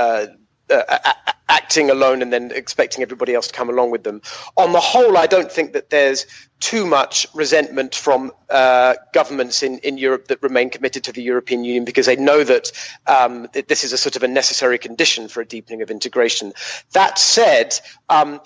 uh, 0.69 0.83
uh, 0.87 1.13
acting 1.49 1.89
alone 1.89 2.21
and 2.21 2.31
then 2.31 2.51
expecting 2.51 3.01
everybody 3.01 3.33
else 3.33 3.47
to 3.47 3.53
come 3.53 3.69
along 3.69 3.89
with 3.91 4.03
them. 4.03 4.21
On 4.55 4.71
the 4.71 4.79
whole, 4.79 5.17
I 5.17 5.25
don't 5.25 5.51
think 5.51 5.73
that 5.73 5.89
there's 5.89 6.27
too 6.59 6.85
much 6.85 7.25
resentment 7.33 7.95
from 7.95 8.31
uh, 8.49 8.95
governments 9.13 9.63
in, 9.63 9.79
in 9.79 9.97
Europe 9.97 10.27
that 10.27 10.41
remain 10.43 10.69
committed 10.69 11.03
to 11.05 11.11
the 11.11 11.23
European 11.23 11.63
Union 11.63 11.85
because 11.85 12.05
they 12.05 12.15
know 12.15 12.43
that, 12.43 12.71
um, 13.07 13.47
that 13.53 13.67
this 13.67 13.83
is 13.83 13.93
a 13.93 13.97
sort 13.97 14.15
of 14.15 14.23
a 14.23 14.27
necessary 14.27 14.77
condition 14.77 15.27
for 15.27 15.41
a 15.41 15.45
deepening 15.45 15.81
of 15.81 15.89
integration. 15.89 16.53
That 16.93 17.17
said, 17.17 17.79
um, 18.09 18.41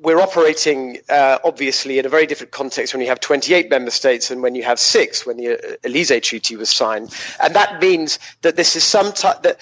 we're 0.00 0.20
operating 0.20 0.98
uh, 1.08 1.38
obviously 1.44 1.98
in 1.98 2.06
a 2.06 2.08
very 2.08 2.26
different 2.26 2.50
context 2.50 2.94
when 2.94 3.02
you 3.02 3.08
have 3.08 3.20
28 3.20 3.68
member 3.68 3.90
states 3.90 4.30
and 4.30 4.42
when 4.42 4.54
you 4.54 4.62
have 4.62 4.78
six 4.78 5.26
when 5.26 5.36
the 5.36 5.78
Elysee 5.84 6.20
Treaty 6.20 6.56
was 6.56 6.70
signed, 6.70 7.14
and 7.42 7.54
that 7.54 7.80
means 7.80 8.18
that 8.40 8.56
this 8.56 8.74
is 8.74 8.84
some 8.84 9.12
type 9.12 9.42
that 9.42 9.58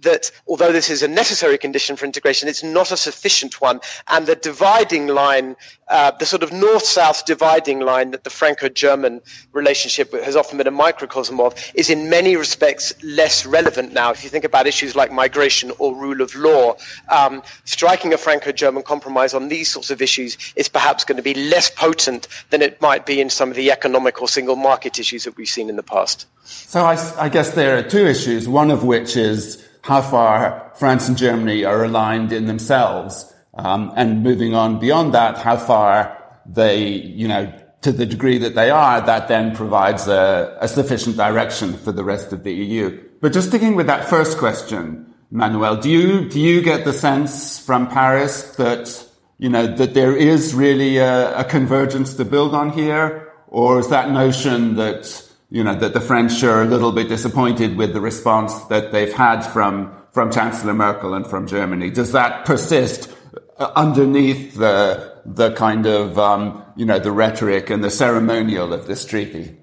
that 0.00 0.30
although 0.46 0.72
this 0.72 0.90
is 0.90 1.02
a 1.02 1.08
necessary 1.08 1.58
condition 1.58 1.96
for 1.96 2.04
integration, 2.04 2.48
it's 2.48 2.62
not 2.62 2.92
a 2.92 2.96
sufficient 2.96 3.60
one. 3.60 3.80
And 4.08 4.26
the 4.26 4.36
dividing 4.36 5.08
line, 5.08 5.56
uh, 5.88 6.12
the 6.12 6.26
sort 6.26 6.42
of 6.42 6.52
north 6.52 6.84
south 6.84 7.24
dividing 7.26 7.80
line 7.80 8.12
that 8.12 8.24
the 8.24 8.30
Franco 8.30 8.68
German 8.68 9.20
relationship 9.52 10.12
has 10.12 10.36
often 10.36 10.58
been 10.58 10.66
a 10.66 10.72
microcosm 10.72 11.40
of, 11.40 11.54
is 11.74 11.90
in 11.90 12.08
many 12.08 12.36
respects 12.36 12.92
less 13.02 13.44
relevant 13.44 13.92
now. 13.92 14.10
If 14.10 14.22
you 14.22 14.30
think 14.30 14.44
about 14.44 14.66
issues 14.66 14.94
like 14.94 15.12
migration 15.12 15.72
or 15.78 15.94
rule 15.94 16.20
of 16.20 16.34
law, 16.34 16.76
um, 17.08 17.42
striking 17.64 18.12
a 18.12 18.18
Franco 18.18 18.52
German 18.52 18.82
compromise 18.82 19.34
on 19.34 19.48
these 19.48 19.70
sorts 19.70 19.90
of 19.90 20.00
issues 20.00 20.36
is 20.56 20.68
perhaps 20.68 21.04
going 21.04 21.16
to 21.16 21.22
be 21.22 21.34
less 21.34 21.70
potent 21.70 22.28
than 22.50 22.62
it 22.62 22.80
might 22.80 23.06
be 23.06 23.20
in 23.20 23.30
some 23.30 23.50
of 23.50 23.56
the 23.56 23.70
economic 23.70 24.20
or 24.22 24.28
single 24.28 24.56
market 24.56 24.98
issues 24.98 25.24
that 25.24 25.36
we've 25.36 25.48
seen 25.48 25.68
in 25.68 25.76
the 25.76 25.82
past. 25.82 26.26
So 26.44 26.84
I, 26.84 26.96
I 27.18 27.28
guess 27.28 27.50
there 27.52 27.78
are 27.78 27.82
two 27.82 28.06
issues, 28.06 28.48
one 28.48 28.70
of 28.70 28.84
which 28.84 29.16
is 29.16 29.67
how 29.82 30.02
far 30.02 30.72
France 30.76 31.08
and 31.08 31.16
Germany 31.16 31.64
are 31.64 31.84
aligned 31.84 32.32
in 32.32 32.46
themselves. 32.46 33.34
Um, 33.54 33.92
and 33.96 34.22
moving 34.22 34.54
on 34.54 34.78
beyond 34.78 35.14
that, 35.14 35.38
how 35.38 35.56
far 35.56 36.16
they, 36.46 36.86
you 36.86 37.26
know, 37.26 37.52
to 37.82 37.92
the 37.92 38.06
degree 38.06 38.38
that 38.38 38.54
they 38.54 38.70
are, 38.70 39.00
that 39.00 39.28
then 39.28 39.54
provides 39.54 40.08
a, 40.08 40.56
a 40.60 40.68
sufficient 40.68 41.16
direction 41.16 41.74
for 41.74 41.92
the 41.92 42.04
rest 42.04 42.32
of 42.32 42.44
the 42.44 42.52
EU. 42.52 43.02
But 43.20 43.32
just 43.32 43.48
sticking 43.48 43.74
with 43.74 43.86
that 43.86 44.08
first 44.08 44.38
question, 44.38 45.12
Manuel, 45.30 45.76
do 45.76 45.90
you, 45.90 46.28
do 46.28 46.40
you 46.40 46.62
get 46.62 46.84
the 46.84 46.92
sense 46.92 47.58
from 47.58 47.88
Paris 47.88 48.54
that, 48.56 49.06
you 49.38 49.48
know, 49.48 49.66
that 49.66 49.94
there 49.94 50.16
is 50.16 50.54
really 50.54 50.98
a, 50.98 51.38
a 51.38 51.44
convergence 51.44 52.14
to 52.14 52.24
build 52.24 52.54
on 52.54 52.70
here? 52.70 53.32
Or 53.48 53.78
is 53.78 53.88
that 53.88 54.10
notion 54.10 54.76
that, 54.76 55.27
you 55.50 55.64
know, 55.64 55.74
that 55.74 55.94
the 55.94 56.00
French 56.00 56.42
are 56.42 56.62
a 56.62 56.66
little 56.66 56.92
bit 56.92 57.08
disappointed 57.08 57.76
with 57.76 57.94
the 57.94 58.00
response 58.00 58.58
that 58.64 58.92
they've 58.92 59.12
had 59.12 59.40
from, 59.42 59.94
from 60.12 60.30
Chancellor 60.30 60.74
Merkel 60.74 61.14
and 61.14 61.26
from 61.26 61.46
Germany. 61.46 61.90
Does 61.90 62.12
that 62.12 62.44
persist 62.44 63.10
uh, 63.58 63.72
underneath 63.74 64.56
the, 64.56 65.22
the 65.24 65.52
kind 65.54 65.86
of, 65.86 66.18
um, 66.18 66.62
you 66.76 66.84
know, 66.84 66.98
the 66.98 67.12
rhetoric 67.12 67.70
and 67.70 67.82
the 67.82 67.90
ceremonial 67.90 68.74
of 68.74 68.86
this 68.86 69.06
treaty? 69.06 69.56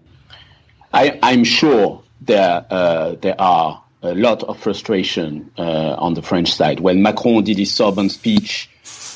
I, 0.92 1.20
am 1.22 1.44
sure 1.44 2.04
there, 2.22 2.66
uh, 2.70 3.16
there 3.22 3.40
are 3.40 3.84
a 4.02 4.16
lot 4.16 4.44
of 4.44 4.60
frustration 4.60 5.52
uh, 5.58 5.96
on 5.98 6.16
the 6.16 6.22
French 6.22 6.54
side. 6.54 6.80
When 6.80 7.02
Macron 7.02 7.44
did 7.44 7.60
his 7.60 7.72
Sorbonne 7.72 8.10
speech, 8.10 8.70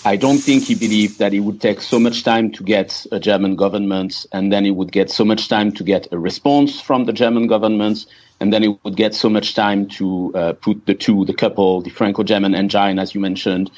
I 0.05 0.15
don't 0.15 0.37
think 0.37 0.63
he 0.63 0.75
believed 0.75 1.19
that 1.19 1.33
it 1.33 1.41
would 1.41 1.59
take 1.59 1.81
so 1.81 1.99
much 1.99 2.23
time 2.23 2.51
to 2.53 2.63
get 2.63 3.05
a 3.11 3.19
German 3.19 3.55
government, 3.57 4.25
and 4.31 4.51
then 4.51 4.65
it 4.65 4.71
would 4.71 4.91
get 4.93 5.11
so 5.11 5.25
much 5.25 5.49
time 5.49 5.73
to 5.73 5.83
get 5.83 6.07
a 6.11 6.17
response 6.17 6.79
from 6.79 7.03
the 7.03 7.11
German 7.11 7.47
government, 7.47 8.05
and 8.39 8.53
then 8.53 8.63
it 8.63 8.79
would 8.83 8.95
get 8.95 9.13
so 9.13 9.29
much 9.29 9.55
time 9.55 9.87
to 9.87 10.31
uh, 10.35 10.53
put 10.53 10.85
the 10.85 10.93
two, 10.93 11.25
the 11.25 11.33
couple, 11.33 11.81
the 11.81 11.89
Franco-German 11.89 12.55
engine, 12.55 12.97
as 12.97 13.13
you 13.13 13.19
mentioned, 13.19 13.71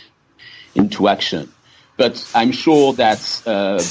into 0.75 1.07
action. 1.07 1.51
But 1.97 2.23
I'm 2.35 2.51
sure 2.51 2.93
that 2.93 3.41
uh, 3.47 3.81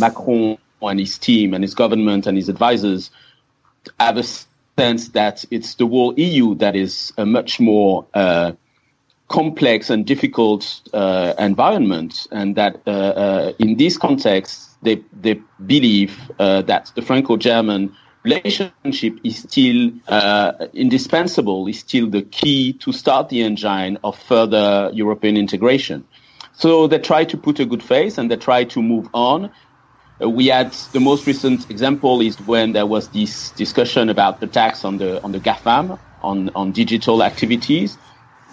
Macron 0.00 0.58
and 0.82 0.98
his 0.98 1.16
team 1.16 1.54
and 1.54 1.62
his 1.62 1.74
government 1.74 2.26
and 2.26 2.36
his 2.36 2.48
advisors 2.48 3.10
have 4.00 4.16
a 4.16 4.24
sense 4.78 5.08
that 5.10 5.44
it's 5.50 5.76
the 5.76 5.86
whole 5.86 6.14
EU 6.18 6.56
that 6.56 6.74
is 6.74 7.12
a 7.16 7.24
much 7.24 7.60
more 7.60 8.04
uh, 8.14 8.52
complex 9.28 9.90
and 9.90 10.06
difficult 10.06 10.80
uh, 10.92 11.34
environment, 11.38 12.26
and 12.32 12.56
that 12.56 12.80
uh, 12.86 12.90
uh, 12.90 13.52
in 13.58 13.76
this 13.76 13.98
context, 13.98 14.76
they 14.82 15.02
they 15.12 15.40
believe 15.64 16.18
uh, 16.38 16.62
that 16.62 16.90
the 16.94 17.02
Franco-German 17.02 17.94
relationship 18.24 19.18
is 19.22 19.38
still 19.38 19.92
uh, 20.08 20.52
indispensable, 20.72 21.68
is 21.68 21.78
still 21.78 22.08
the 22.08 22.22
key 22.22 22.72
to 22.74 22.92
start 22.92 23.28
the 23.28 23.42
engine 23.42 23.98
of 24.02 24.18
further 24.18 24.90
European 24.92 25.36
integration. 25.36 26.04
So 26.52 26.88
they 26.88 26.98
try 26.98 27.24
to 27.24 27.36
put 27.36 27.60
a 27.60 27.64
good 27.64 27.82
face 27.82 28.18
and 28.18 28.30
they 28.30 28.36
try 28.36 28.64
to 28.64 28.82
move 28.82 29.08
on. 29.14 29.50
Uh, 30.20 30.28
we 30.28 30.48
had 30.48 30.72
the 30.92 31.00
most 31.00 31.26
recent 31.26 31.70
example 31.70 32.20
is 32.20 32.40
when 32.40 32.72
there 32.72 32.86
was 32.86 33.08
this 33.08 33.50
discussion 33.52 34.08
about 34.08 34.40
the 34.40 34.46
tax 34.46 34.84
on 34.84 34.98
the 34.98 35.22
on 35.22 35.32
the 35.32 35.38
GAFAM 35.38 35.98
on 36.22 36.50
on 36.54 36.72
digital 36.72 37.22
activities 37.22 37.96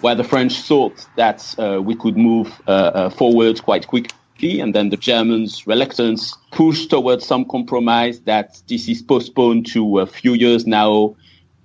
where 0.00 0.14
the 0.14 0.24
French 0.24 0.60
thought 0.62 1.06
that 1.16 1.54
uh, 1.58 1.80
we 1.82 1.94
could 1.94 2.16
move 2.16 2.48
uh, 2.66 2.70
uh, 2.70 3.10
forward 3.10 3.62
quite 3.62 3.86
quickly, 3.86 4.60
and 4.60 4.74
then 4.74 4.90
the 4.90 4.96
Germans' 4.96 5.66
reluctance 5.66 6.36
pushed 6.50 6.90
towards 6.90 7.26
some 7.26 7.44
compromise 7.44 8.20
that 8.20 8.60
this 8.68 8.88
is 8.88 9.02
postponed 9.02 9.66
to 9.66 10.00
a 10.00 10.06
few 10.06 10.34
years 10.34 10.66
now, 10.66 11.16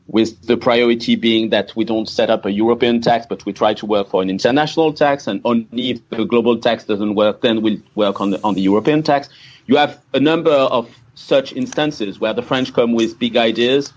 with 0.07 0.41
the 0.45 0.57
priority 0.57 1.15
being 1.15 1.49
that 1.51 1.73
we 1.75 1.85
don't 1.85 2.09
set 2.09 2.29
up 2.29 2.45
a 2.45 2.51
European 2.51 3.01
tax, 3.01 3.25
but 3.25 3.45
we 3.45 3.53
try 3.53 3.73
to 3.73 3.85
work 3.85 4.09
for 4.09 4.21
an 4.21 4.29
international 4.29 4.91
tax, 4.91 5.27
and 5.27 5.41
only 5.45 5.91
if 5.91 6.09
the 6.09 6.25
global 6.25 6.57
tax 6.57 6.83
doesn't 6.85 7.15
work, 7.15 7.41
then 7.41 7.61
we'll 7.61 7.77
work 7.95 8.19
on 8.19 8.31
the, 8.31 8.43
on 8.43 8.53
the 8.53 8.61
European 8.61 9.03
tax. 9.03 9.29
You 9.67 9.77
have 9.77 10.01
a 10.13 10.19
number 10.19 10.51
of 10.51 10.89
such 11.15 11.53
instances 11.53 12.19
where 12.19 12.33
the 12.33 12.41
French 12.41 12.73
come 12.73 12.93
with 12.93 13.19
big 13.19 13.37
ideas, 13.37 13.93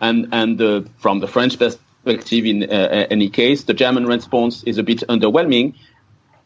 and 0.00 0.28
and 0.32 0.58
the, 0.58 0.88
from 0.98 1.20
the 1.20 1.28
French 1.28 1.58
perspective, 1.58 1.91
perspective 2.04 2.44
in 2.44 2.64
uh, 2.64 3.06
any 3.10 3.28
case. 3.28 3.64
The 3.64 3.74
German 3.74 4.06
response 4.06 4.62
is 4.64 4.78
a 4.78 4.82
bit 4.82 5.00
underwhelming. 5.08 5.74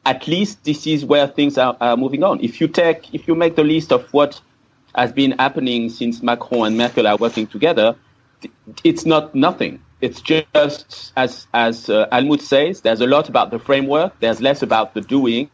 At 0.04 0.26
least 0.26 0.64
this 0.64 0.86
is 0.86 1.04
where 1.04 1.26
things 1.26 1.58
are, 1.58 1.76
are 1.80 1.96
moving 1.96 2.22
on. 2.22 2.40
If 2.40 2.60
you 2.60 2.68
take, 2.68 3.12
if 3.14 3.26
you 3.26 3.34
make 3.34 3.56
the 3.56 3.64
list 3.64 3.92
of 3.92 4.12
what 4.12 4.40
has 4.94 5.12
been 5.12 5.32
happening 5.32 5.90
since 5.90 6.22
Macron 6.22 6.68
and 6.68 6.78
Merkel 6.78 7.06
are 7.06 7.16
working 7.16 7.46
together, 7.46 7.96
it's 8.84 9.04
not 9.04 9.34
nothing. 9.34 9.82
It's 10.00 10.20
just 10.20 11.12
as 11.16 11.46
as 11.54 11.88
uh, 11.88 12.06
Almut 12.12 12.42
says. 12.42 12.82
There's 12.82 13.00
a 13.00 13.06
lot 13.06 13.28
about 13.28 13.50
the 13.50 13.58
framework. 13.58 14.18
There's 14.20 14.40
less 14.40 14.62
about 14.62 14.94
the 14.94 15.00
doing. 15.00 15.50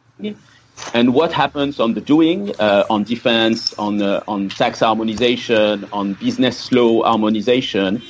And 0.95 1.15
what 1.15 1.33
happens 1.33 1.79
on 1.79 1.95
the 1.95 2.01
doing, 2.01 2.55
uh, 2.59 2.85
on 2.91 3.05
defense, 3.05 3.73
on 3.75 4.03
uh, 4.03 4.23
on 4.27 4.49
tax 4.49 4.81
harmonization, 4.81 5.87
on 5.93 6.15
business 6.15 6.73
law 6.73 7.05
harmonization, 7.05 8.03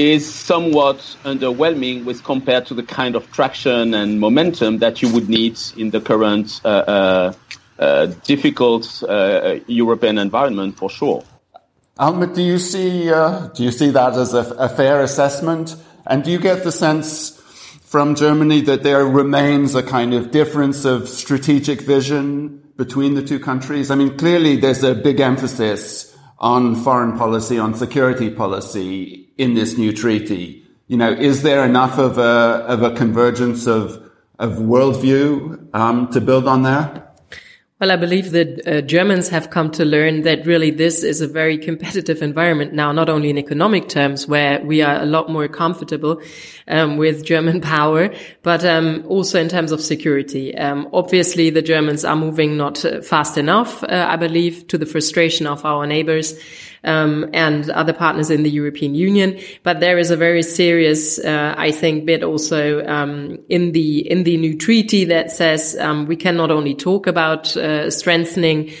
is 0.00 0.32
somewhat 0.32 0.98
underwhelming 1.24 2.04
with 2.04 2.22
compared 2.24 2.66
to 2.66 2.74
the 2.74 2.82
kind 2.82 3.14
of 3.16 3.30
traction 3.32 3.94
and 3.94 4.20
momentum 4.20 4.78
that 4.78 5.02
you 5.02 5.12
would 5.12 5.28
need 5.28 5.58
in 5.76 5.90
the 5.90 6.00
current 6.00 6.60
uh, 6.64 6.68
uh, 6.68 7.32
uh, 7.78 8.06
difficult 8.24 9.02
uh, 9.08 9.56
European 9.66 10.18
environment 10.18 10.76
for 10.76 10.90
sure. 10.90 11.24
Almut, 11.98 12.34
do 12.34 12.42
you 12.42 12.58
see 12.58 13.10
uh, 13.10 13.48
do 13.48 13.62
you 13.62 13.72
see 13.72 13.90
that 13.90 14.14
as 14.14 14.34
a, 14.34 14.44
a 14.58 14.68
fair 14.68 15.02
assessment? 15.02 15.76
And 16.06 16.24
do 16.24 16.30
you 16.30 16.38
get 16.38 16.64
the 16.64 16.72
sense 16.72 17.36
from 17.84 18.14
Germany 18.14 18.62
that 18.62 18.82
there 18.82 19.04
remains 19.04 19.74
a 19.74 19.82
kind 19.82 20.14
of 20.14 20.30
difference 20.30 20.84
of 20.84 21.08
strategic 21.08 21.82
vision 21.82 22.62
between 22.76 23.14
the 23.14 23.22
two 23.22 23.38
countries? 23.38 23.90
I 23.90 23.96
mean, 23.96 24.16
clearly 24.16 24.56
there's 24.56 24.82
a 24.82 24.94
big 24.94 25.20
emphasis 25.20 26.16
on 26.38 26.74
foreign 26.74 27.18
policy, 27.18 27.58
on 27.58 27.74
security 27.74 28.30
policy 28.30 29.29
in 29.40 29.54
this 29.54 29.78
new 29.78 29.90
treaty. 29.90 30.62
You 30.86 30.98
know, 30.98 31.10
is 31.10 31.42
there 31.42 31.64
enough 31.64 31.98
of 31.98 32.18
a, 32.18 32.64
of 32.68 32.82
a 32.82 32.94
convergence 32.94 33.66
of, 33.66 34.02
of 34.38 34.58
worldview 34.58 35.74
um, 35.74 36.08
to 36.12 36.20
build 36.20 36.46
on 36.46 36.62
there? 36.62 37.06
Well, 37.80 37.90
I 37.90 37.96
believe 37.96 38.32
that 38.32 38.68
uh, 38.68 38.82
Germans 38.82 39.30
have 39.30 39.48
come 39.48 39.70
to 39.70 39.86
learn 39.86 40.24
that 40.24 40.44
really 40.44 40.70
this 40.70 41.02
is 41.02 41.22
a 41.22 41.26
very 41.26 41.56
competitive 41.56 42.20
environment 42.20 42.74
now, 42.74 42.92
not 42.92 43.08
only 43.08 43.30
in 43.30 43.38
economic 43.38 43.88
terms, 43.88 44.26
where 44.26 44.60
we 44.62 44.82
are 44.82 45.00
a 45.00 45.06
lot 45.06 45.30
more 45.30 45.48
comfortable 45.48 46.20
um, 46.68 46.98
with 46.98 47.24
German 47.24 47.60
power, 47.76 48.10
but 48.42 48.62
um, 48.66 49.02
also 49.08 49.40
in 49.40 49.48
terms 49.48 49.72
of 49.72 49.80
security. 49.80 50.54
Um, 50.54 50.90
obviously, 50.92 51.48
the 51.48 51.62
Germans 51.62 52.04
are 52.04 52.16
moving 52.16 52.58
not 52.58 52.84
uh, 52.84 53.00
fast 53.00 53.38
enough, 53.38 53.82
uh, 53.84 54.06
I 54.06 54.16
believe, 54.16 54.68
to 54.68 54.76
the 54.76 54.84
frustration 54.84 55.46
of 55.46 55.64
our 55.64 55.86
neighbors 55.86 56.38
um, 56.84 57.28
and 57.32 57.70
other 57.70 57.92
partners 57.92 58.30
in 58.30 58.42
the 58.42 58.50
European 58.50 58.94
Union. 58.94 59.38
But 59.62 59.80
there 59.80 59.98
is 59.98 60.10
a 60.10 60.16
very 60.16 60.42
serious, 60.42 61.18
uh, 61.18 61.54
I 61.56 61.70
think, 61.70 62.06
bit 62.06 62.22
also 62.22 62.84
um, 62.86 63.38
in 63.48 63.72
the 63.72 64.10
in 64.10 64.24
the 64.24 64.36
new 64.36 64.56
treaty 64.56 65.04
that 65.06 65.30
says 65.30 65.76
um, 65.78 66.06
we 66.06 66.16
can 66.16 66.36
not 66.36 66.50
only 66.50 66.74
talk 66.74 67.06
about 67.06 67.56
uh, 67.56 67.90
strengthening 67.90 68.72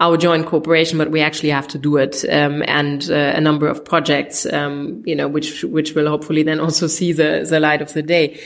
our 0.00 0.16
joint 0.16 0.46
cooperation, 0.46 0.98
but 0.98 1.10
we 1.10 1.20
actually 1.20 1.50
have 1.50 1.68
to 1.68 1.78
do 1.78 1.96
it. 1.98 2.24
Um, 2.28 2.64
and 2.66 3.08
uh, 3.10 3.14
a 3.14 3.40
number 3.40 3.68
of 3.68 3.84
projects, 3.84 4.44
um, 4.52 5.02
you 5.06 5.14
know, 5.14 5.28
which 5.28 5.62
which 5.64 5.94
will 5.94 6.08
hopefully 6.08 6.42
then 6.42 6.60
also 6.60 6.86
see 6.86 7.12
the 7.12 7.46
the 7.48 7.60
light 7.60 7.82
of 7.82 7.92
the 7.92 8.02
day. 8.02 8.40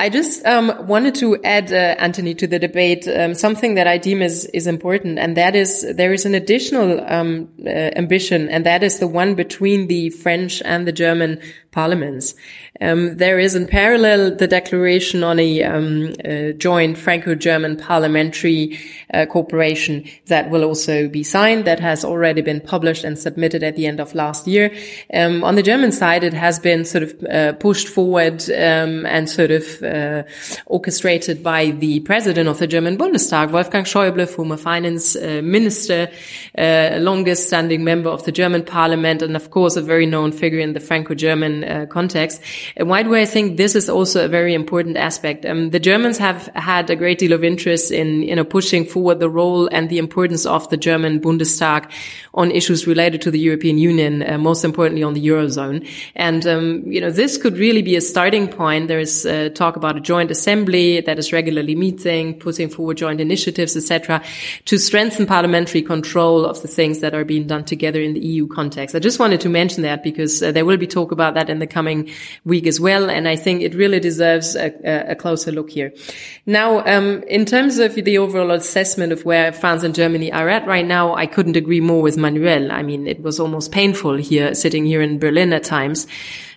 I 0.00 0.08
just 0.08 0.46
um, 0.46 0.86
wanted 0.86 1.14
to 1.16 1.36
add, 1.44 1.70
uh, 1.70 1.76
Anthony, 1.98 2.34
to 2.36 2.46
the 2.46 2.58
debate 2.58 3.06
um, 3.06 3.34
something 3.34 3.74
that 3.74 3.86
I 3.86 3.98
deem 3.98 4.22
is 4.22 4.46
is 4.46 4.66
important, 4.66 5.18
and 5.18 5.36
that 5.36 5.54
is 5.54 5.84
there 5.94 6.14
is 6.14 6.24
an 6.24 6.34
additional 6.34 7.04
um, 7.06 7.50
uh, 7.66 7.68
ambition, 7.68 8.48
and 8.48 8.64
that 8.64 8.82
is 8.82 8.98
the 8.98 9.06
one 9.06 9.34
between 9.34 9.88
the 9.88 10.08
French 10.08 10.62
and 10.64 10.88
the 10.88 10.92
German 10.92 11.38
parliaments. 11.70 12.34
Um, 12.80 13.16
there 13.16 13.38
is 13.38 13.54
in 13.54 13.66
parallel 13.66 14.34
the 14.36 14.46
declaration 14.46 15.22
on 15.22 15.38
a, 15.38 15.62
um, 15.62 16.14
a 16.24 16.52
joint 16.52 16.98
Franco-German 16.98 17.76
parliamentary 17.76 18.78
uh, 19.14 19.26
cooperation 19.26 20.04
that 20.26 20.50
will 20.50 20.64
also 20.64 21.08
be 21.08 21.22
signed, 21.22 21.64
that 21.66 21.80
has 21.80 22.04
already 22.04 22.42
been 22.42 22.60
published 22.60 23.04
and 23.04 23.18
submitted 23.18 23.62
at 23.62 23.76
the 23.76 23.86
end 23.86 24.00
of 24.00 24.14
last 24.14 24.46
year. 24.46 24.72
Um, 25.12 25.44
on 25.44 25.54
the 25.54 25.62
German 25.62 25.92
side, 25.92 26.24
it 26.24 26.34
has 26.34 26.58
been 26.58 26.84
sort 26.84 27.04
of 27.04 27.24
uh, 27.24 27.52
pushed 27.54 27.88
forward 27.88 28.42
um, 28.50 29.06
and 29.06 29.28
sort 29.28 29.50
of 29.50 29.82
uh, 29.82 30.22
orchestrated 30.66 31.42
by 31.42 31.70
the 31.70 32.00
president 32.00 32.48
of 32.48 32.58
the 32.58 32.66
German 32.66 32.96
Bundestag, 32.96 33.50
Wolfgang 33.50 33.84
Schäuble, 33.84 34.28
former 34.28 34.56
finance 34.56 35.16
uh, 35.16 35.40
minister, 35.42 36.10
uh, 36.58 36.96
longest 36.98 37.46
standing 37.46 37.84
member 37.84 38.10
of 38.10 38.24
the 38.24 38.32
German 38.32 38.64
parliament, 38.64 39.22
and 39.22 39.36
of 39.36 39.50
course 39.50 39.76
a 39.76 39.82
very 39.82 40.06
known 40.06 40.32
figure 40.32 40.60
in 40.60 40.72
the 40.72 40.80
Franco-German 40.80 41.59
uh, 41.64 41.86
context. 41.86 42.40
And 42.76 42.88
why 42.88 43.02
do 43.02 43.14
I 43.14 43.24
think 43.24 43.56
this 43.56 43.74
is 43.74 43.88
also 43.88 44.24
a 44.24 44.28
very 44.28 44.54
important 44.54 44.96
aspect? 44.96 45.44
Um, 45.44 45.70
the 45.70 45.80
Germans 45.80 46.18
have 46.18 46.46
had 46.54 46.90
a 46.90 46.96
great 46.96 47.18
deal 47.18 47.32
of 47.32 47.44
interest 47.44 47.90
in, 47.90 48.22
you 48.22 48.36
know, 48.36 48.44
pushing 48.44 48.84
forward 48.84 49.20
the 49.20 49.28
role 49.28 49.68
and 49.68 49.88
the 49.88 49.98
importance 49.98 50.46
of 50.46 50.68
the 50.70 50.76
German 50.76 51.20
Bundestag 51.20 51.90
on 52.34 52.50
issues 52.50 52.86
related 52.86 53.20
to 53.22 53.30
the 53.30 53.38
European 53.38 53.78
Union, 53.78 54.22
uh, 54.22 54.38
most 54.38 54.64
importantly 54.64 55.02
on 55.02 55.14
the 55.14 55.26
Eurozone. 55.26 55.86
And, 56.14 56.46
um, 56.46 56.82
you 56.86 57.00
know, 57.00 57.10
this 57.10 57.36
could 57.36 57.58
really 57.58 57.82
be 57.82 57.96
a 57.96 58.00
starting 58.00 58.48
point. 58.48 58.88
There 58.88 59.00
is 59.00 59.26
uh, 59.26 59.50
talk 59.54 59.76
about 59.76 59.96
a 59.96 60.00
joint 60.00 60.30
assembly 60.30 61.00
that 61.00 61.18
is 61.18 61.32
regularly 61.32 61.74
meeting, 61.74 62.38
putting 62.38 62.68
forward 62.68 62.96
joint 62.96 63.20
initiatives, 63.20 63.76
etc., 63.76 64.22
to 64.66 64.78
strengthen 64.78 65.26
parliamentary 65.26 65.82
control 65.82 66.46
of 66.46 66.62
the 66.62 66.68
things 66.68 67.00
that 67.00 67.14
are 67.14 67.24
being 67.24 67.46
done 67.46 67.64
together 67.64 68.00
in 68.00 68.14
the 68.14 68.20
EU 68.20 68.46
context. 68.46 68.94
I 68.94 69.00
just 69.00 69.18
wanted 69.18 69.40
to 69.42 69.48
mention 69.48 69.82
that 69.82 70.02
because 70.02 70.42
uh, 70.42 70.52
there 70.52 70.64
will 70.64 70.76
be 70.76 70.86
talk 70.86 71.12
about 71.12 71.34
that 71.34 71.49
in 71.50 71.58
the 71.58 71.66
coming 71.66 72.10
week 72.44 72.66
as 72.66 72.80
well. 72.80 73.10
And 73.10 73.28
I 73.28 73.36
think 73.36 73.62
it 73.62 73.74
really 73.74 74.00
deserves 74.00 74.56
a, 74.56 74.72
a 75.10 75.14
closer 75.14 75.52
look 75.52 75.70
here. 75.70 75.92
Now, 76.46 76.84
um, 76.86 77.22
in 77.24 77.44
terms 77.44 77.78
of 77.78 77.94
the 77.94 78.18
overall 78.18 78.50
assessment 78.50 79.12
of 79.12 79.24
where 79.24 79.52
France 79.52 79.82
and 79.82 79.94
Germany 79.94 80.32
are 80.32 80.48
at 80.48 80.66
right 80.66 80.86
now, 80.86 81.14
I 81.14 81.26
couldn't 81.26 81.56
agree 81.56 81.80
more 81.80 82.02
with 82.02 82.16
Manuel. 82.16 82.72
I 82.72 82.82
mean, 82.82 83.06
it 83.06 83.20
was 83.22 83.40
almost 83.40 83.72
painful 83.72 84.16
here, 84.16 84.54
sitting 84.54 84.86
here 84.86 85.02
in 85.02 85.18
Berlin 85.18 85.52
at 85.52 85.64
times 85.64 86.06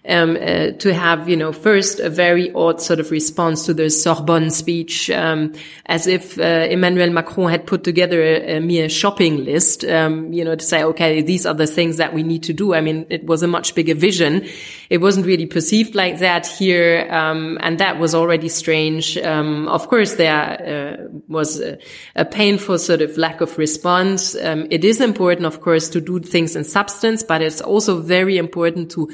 um, 0.08 0.36
uh, 0.36 0.72
to 0.72 0.94
have, 0.94 1.30
you 1.30 1.38
know, 1.38 1.54
first 1.54 2.00
a 2.00 2.10
very 2.10 2.52
odd 2.54 2.82
sort 2.82 3.00
of 3.00 3.10
response 3.10 3.66
to 3.66 3.74
the 3.74 3.90
Sorbonne 3.90 4.52
speech, 4.52 5.10
um, 5.10 5.54
as 5.86 6.08
if 6.08 6.38
uh, 6.38 6.68
Emmanuel 6.70 7.10
Macron 7.10 7.50
had 7.50 7.66
put 7.66 7.84
together 7.84 8.22
a, 8.22 8.58
a 8.58 8.60
mere 8.60 8.90
shopping 8.90 9.46
list, 9.46 9.86
um, 9.86 10.34
you 10.34 10.44
know, 10.44 10.56
to 10.56 10.66
say, 10.66 10.84
okay, 10.84 11.22
these 11.22 11.46
are 11.46 11.54
the 11.54 11.68
things 11.68 11.98
that 11.98 12.14
we 12.14 12.22
need 12.22 12.44
to 12.44 12.54
do. 12.54 12.74
I 12.74 12.82
mean, 12.82 13.06
it 13.10 13.26
was 13.26 13.44
a 13.44 13.48
much 13.48 13.76
bigger 13.76 13.96
vision. 13.96 14.46
It 14.90 14.98
wasn't 15.00 15.26
really 15.26 15.46
perceived 15.46 15.96
like 15.96 16.20
that 16.20 16.48
here, 16.48 17.08
um, 17.10 17.58
and 17.62 17.80
that 17.80 17.98
was 17.98 18.14
already 18.14 18.50
strange. 18.50 19.18
Um, 19.18 19.70
of 19.70 19.88
course, 19.88 20.16
there 20.16 21.00
uh, 21.02 21.20
was 21.30 21.62
a, 21.62 21.78
a, 22.16 22.26
painful 22.26 22.78
sort 22.80 23.02
of 23.02 23.18
lack 23.18 23.42
of 23.42 23.58
response. 23.58 24.36
Um, 24.36 24.68
it 24.70 24.84
is 24.84 25.00
important, 25.00 25.46
of 25.46 25.62
course, 25.62 25.88
to 25.90 26.02
do 26.02 26.20
things 26.20 26.56
in 26.56 26.64
substance, 26.64 27.24
but 27.24 27.42
it's 27.42 27.62
also 27.62 28.02
very 28.02 28.38
important 28.38 28.92
to 28.92 29.10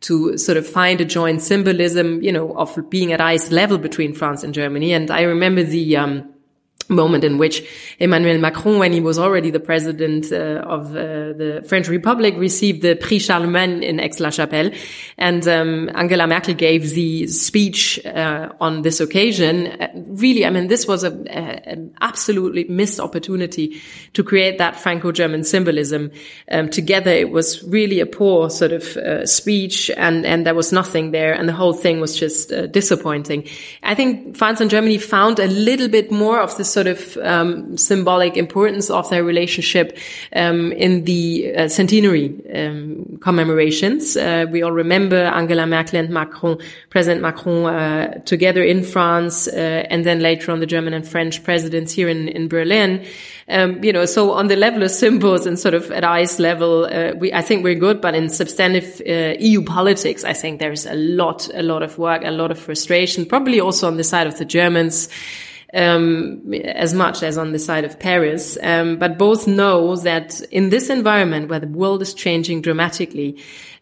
to 0.00 0.36
sort 0.36 0.58
of 0.58 0.66
find 0.66 1.00
a 1.00 1.04
joint 1.04 1.42
symbolism, 1.42 2.22
you 2.22 2.32
know, 2.32 2.56
of 2.56 2.78
being 2.90 3.12
at 3.12 3.20
ice 3.20 3.50
level 3.50 3.78
between 3.78 4.12
France 4.12 4.44
and 4.44 4.52
Germany. 4.52 4.92
And 4.92 5.10
I 5.10 5.22
remember 5.22 5.62
the, 5.62 5.96
um, 5.96 6.32
moment 6.88 7.24
in 7.24 7.38
which 7.38 7.62
Emmanuel 7.98 8.38
Macron, 8.38 8.78
when 8.78 8.92
he 8.92 9.00
was 9.00 9.18
already 9.18 9.50
the 9.50 9.60
president 9.60 10.32
uh, 10.32 10.62
of 10.66 10.90
uh, 10.90 11.32
the 11.32 11.64
French 11.66 11.88
Republic, 11.88 12.34
received 12.36 12.82
the 12.82 12.94
Prix 12.94 13.20
Charlemagne 13.20 13.82
in 13.82 14.00
Aix-la-Chapelle. 14.00 14.70
And 15.18 15.46
um, 15.48 15.90
Angela 15.94 16.26
Merkel 16.26 16.54
gave 16.54 16.90
the 16.90 17.26
speech 17.26 18.04
uh, 18.06 18.50
on 18.60 18.82
this 18.82 19.00
occasion. 19.00 19.66
Uh, 19.66 19.88
really, 19.94 20.46
I 20.46 20.50
mean, 20.50 20.68
this 20.68 20.86
was 20.86 21.04
a, 21.04 21.10
a, 21.10 21.68
an 21.68 21.94
absolutely 22.00 22.64
missed 22.64 23.00
opportunity 23.00 23.80
to 24.12 24.22
create 24.22 24.58
that 24.58 24.76
Franco-German 24.76 25.44
symbolism. 25.44 26.10
Um, 26.50 26.68
together, 26.70 27.10
it 27.10 27.30
was 27.30 27.62
really 27.64 28.00
a 28.00 28.06
poor 28.06 28.50
sort 28.50 28.72
of 28.72 28.96
uh, 28.96 29.26
speech 29.26 29.90
and, 29.96 30.24
and 30.26 30.46
there 30.46 30.54
was 30.54 30.72
nothing 30.72 31.10
there. 31.10 31.32
And 31.32 31.48
the 31.48 31.52
whole 31.52 31.72
thing 31.72 32.00
was 32.00 32.16
just 32.16 32.52
uh, 32.52 32.66
disappointing. 32.66 33.48
I 33.82 33.94
think 33.94 34.36
France 34.36 34.60
and 34.60 34.70
Germany 34.70 34.98
found 34.98 35.38
a 35.38 35.46
little 35.46 35.88
bit 35.88 36.10
more 36.10 36.40
of 36.40 36.56
this 36.56 36.75
sort 36.76 36.88
of 36.88 37.16
um, 37.22 37.74
symbolic 37.78 38.36
importance 38.36 38.90
of 38.90 39.08
their 39.08 39.24
relationship 39.24 39.96
um, 40.34 40.72
in 40.72 41.04
the 41.04 41.56
uh, 41.56 41.68
centenary 41.68 42.28
um, 42.54 43.16
commemorations. 43.22 44.14
Uh, 44.14 44.44
we 44.50 44.62
all 44.62 44.72
remember 44.72 45.16
Angela 45.16 45.66
Merkel 45.66 46.00
and 46.00 46.10
Macron, 46.10 46.58
President 46.90 47.22
Macron, 47.22 47.64
uh, 47.64 48.18
together 48.26 48.62
in 48.62 48.84
France, 48.84 49.48
uh, 49.48 49.86
and 49.88 50.04
then 50.04 50.20
later 50.20 50.52
on 50.52 50.60
the 50.60 50.66
German 50.66 50.92
and 50.92 51.08
French 51.08 51.42
presidents 51.44 51.92
here 51.92 52.10
in, 52.10 52.28
in 52.28 52.46
Berlin. 52.46 53.06
Um, 53.48 53.82
you 53.82 53.92
know, 53.92 54.04
so 54.04 54.32
on 54.32 54.48
the 54.48 54.56
level 54.56 54.82
of 54.82 54.90
symbols 54.90 55.46
and 55.46 55.58
sort 55.58 55.72
of 55.72 55.90
at 55.90 56.04
ice 56.04 56.38
level, 56.38 56.84
uh, 56.84 57.12
we, 57.16 57.32
I 57.32 57.40
think 57.40 57.64
we're 57.64 57.80
good, 57.80 58.02
but 58.02 58.14
in 58.14 58.28
substantive 58.28 59.00
uh, 59.08 59.38
EU 59.40 59.62
politics, 59.62 60.24
I 60.24 60.34
think 60.34 60.58
there's 60.58 60.84
a 60.84 60.94
lot, 60.94 61.48
a 61.54 61.62
lot 61.62 61.82
of 61.82 61.96
work, 61.96 62.22
a 62.22 62.32
lot 62.32 62.50
of 62.50 62.58
frustration, 62.58 63.24
probably 63.24 63.60
also 63.60 63.86
on 63.86 63.96
the 63.96 64.04
side 64.04 64.26
of 64.26 64.36
the 64.36 64.44
Germans 64.44 65.08
um, 65.74 66.52
as 66.54 66.94
much 66.94 67.22
as 67.22 67.36
on 67.38 67.52
the 67.52 67.58
side 67.58 67.84
of 67.84 67.98
Paris. 67.98 68.56
Um, 68.62 68.98
but 68.98 69.18
both 69.18 69.46
know 69.46 69.96
that 69.96 70.40
in 70.50 70.70
this 70.70 70.90
environment 70.90 71.48
where 71.48 71.60
the 71.60 71.66
world 71.66 72.02
is 72.02 72.14
changing 72.14 72.62
dramatically, 72.62 73.38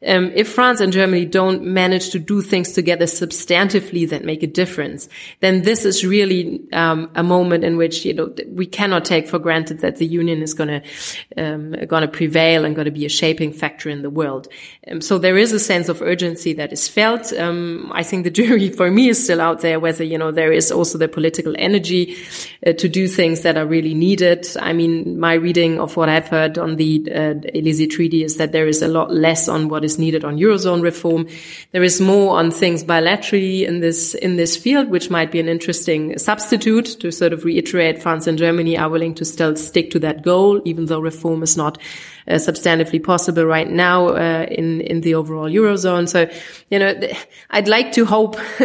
um, 0.06 0.32
if 0.34 0.52
France 0.52 0.80
and 0.80 0.92
Germany 0.92 1.24
don't 1.24 1.62
manage 1.62 2.10
to 2.10 2.18
do 2.18 2.42
things 2.42 2.72
together 2.72 3.06
substantively 3.06 4.08
that 4.10 4.24
make 4.24 4.42
a 4.42 4.46
difference, 4.46 5.08
then 5.40 5.62
this 5.62 5.84
is 5.84 6.04
really 6.04 6.60
um, 6.72 7.10
a 7.14 7.22
moment 7.22 7.64
in 7.64 7.76
which 7.76 8.04
you 8.04 8.12
know 8.12 8.34
we 8.48 8.66
cannot 8.66 9.04
take 9.04 9.28
for 9.28 9.38
granted 9.38 9.80
that 9.80 9.96
the 9.96 10.06
union 10.06 10.42
is 10.42 10.54
going 10.54 10.68
to 10.68 11.42
um, 11.42 11.72
going 11.86 12.02
to 12.02 12.08
prevail 12.08 12.64
and 12.64 12.74
going 12.74 12.84
to 12.84 12.90
be 12.90 13.06
a 13.06 13.08
shaping 13.08 13.52
factor 13.52 13.88
in 13.88 14.02
the 14.02 14.10
world. 14.10 14.48
Um, 14.90 15.00
so 15.00 15.18
there 15.18 15.38
is 15.38 15.52
a 15.52 15.60
sense 15.60 15.88
of 15.88 16.02
urgency 16.02 16.52
that 16.54 16.72
is 16.72 16.88
felt. 16.88 17.32
Um, 17.32 17.90
I 17.94 18.02
think 18.02 18.24
the 18.24 18.30
jury 18.30 18.68
for 18.80 18.90
me 18.90 19.08
is 19.08 19.22
still 19.22 19.40
out 19.40 19.60
there 19.60 19.80
whether 19.80 20.04
you 20.04 20.18
know 20.18 20.30
there 20.30 20.52
is 20.52 20.70
also 20.70 20.98
the 20.98 21.08
political 21.08 21.54
energy 21.58 22.16
uh, 22.66 22.72
to 22.74 22.88
do 22.88 23.08
things 23.08 23.42
that 23.42 23.56
are 23.56 23.66
really 23.66 23.94
needed. 23.94 24.46
I 24.60 24.72
mean, 24.72 25.18
my 25.18 25.34
reading 25.34 25.80
of 25.80 25.96
what 25.96 26.08
I've 26.08 26.28
heard 26.28 26.58
on 26.58 26.76
the 26.76 27.04
uh, 27.10 27.34
Elysee 27.54 27.86
Treaty 27.86 28.22
is 28.22 28.36
that 28.36 28.52
there 28.52 28.66
is 28.66 28.82
a 28.82 28.88
lot 28.88 29.12
less 29.12 29.48
on 29.48 29.68
what 29.68 29.84
is 29.84 29.93
is 29.94 29.98
needed 29.98 30.24
on 30.24 30.38
Eurozone 30.38 30.82
reform. 30.82 31.26
There 31.72 31.82
is 31.82 32.00
more 32.00 32.38
on 32.38 32.50
things 32.50 32.84
bilaterally 32.84 33.66
in 33.66 33.80
this, 33.80 34.14
in 34.14 34.36
this 34.36 34.56
field, 34.56 34.88
which 34.88 35.10
might 35.10 35.30
be 35.30 35.40
an 35.40 35.48
interesting 35.48 36.18
substitute 36.18 37.00
to 37.00 37.10
sort 37.10 37.32
of 37.32 37.44
reiterate 37.44 38.02
France 38.02 38.26
and 38.26 38.38
Germany 38.38 38.76
are 38.76 38.90
willing 38.90 39.14
to 39.14 39.24
still 39.24 39.56
stick 39.56 39.90
to 39.92 39.98
that 40.00 40.22
goal, 40.22 40.60
even 40.64 40.86
though 40.86 41.00
reform 41.00 41.42
is 41.42 41.56
not 41.56 41.78
uh, 42.26 42.34
substantively 42.34 43.02
possible 43.02 43.44
right 43.44 43.70
now 43.70 44.08
uh, 44.08 44.46
in 44.50 44.80
in 44.80 45.02
the 45.02 45.14
overall 45.14 45.48
eurozone. 45.48 46.08
So, 46.08 46.26
you 46.70 46.78
know, 46.78 46.94
I'd 47.50 47.68
like 47.68 47.92
to 47.92 48.04
hope 48.06 48.36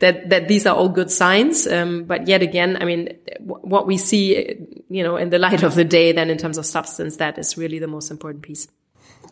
that 0.00 0.28
that 0.30 0.48
these 0.48 0.66
are 0.66 0.74
all 0.74 0.88
good 0.88 1.10
signs. 1.10 1.66
Um, 1.66 2.04
but 2.04 2.26
yet 2.26 2.42
again, 2.42 2.76
I 2.80 2.84
mean, 2.84 3.16
what 3.40 3.86
we 3.86 3.96
see, 3.96 4.56
you 4.88 5.02
know, 5.02 5.16
in 5.16 5.30
the 5.30 5.38
light 5.38 5.62
of 5.62 5.74
the 5.74 5.84
day, 5.84 6.12
then 6.12 6.30
in 6.30 6.38
terms 6.38 6.58
of 6.58 6.66
substance, 6.66 7.16
that 7.18 7.38
is 7.38 7.56
really 7.56 7.78
the 7.78 7.86
most 7.86 8.10
important 8.10 8.42
piece. 8.42 8.66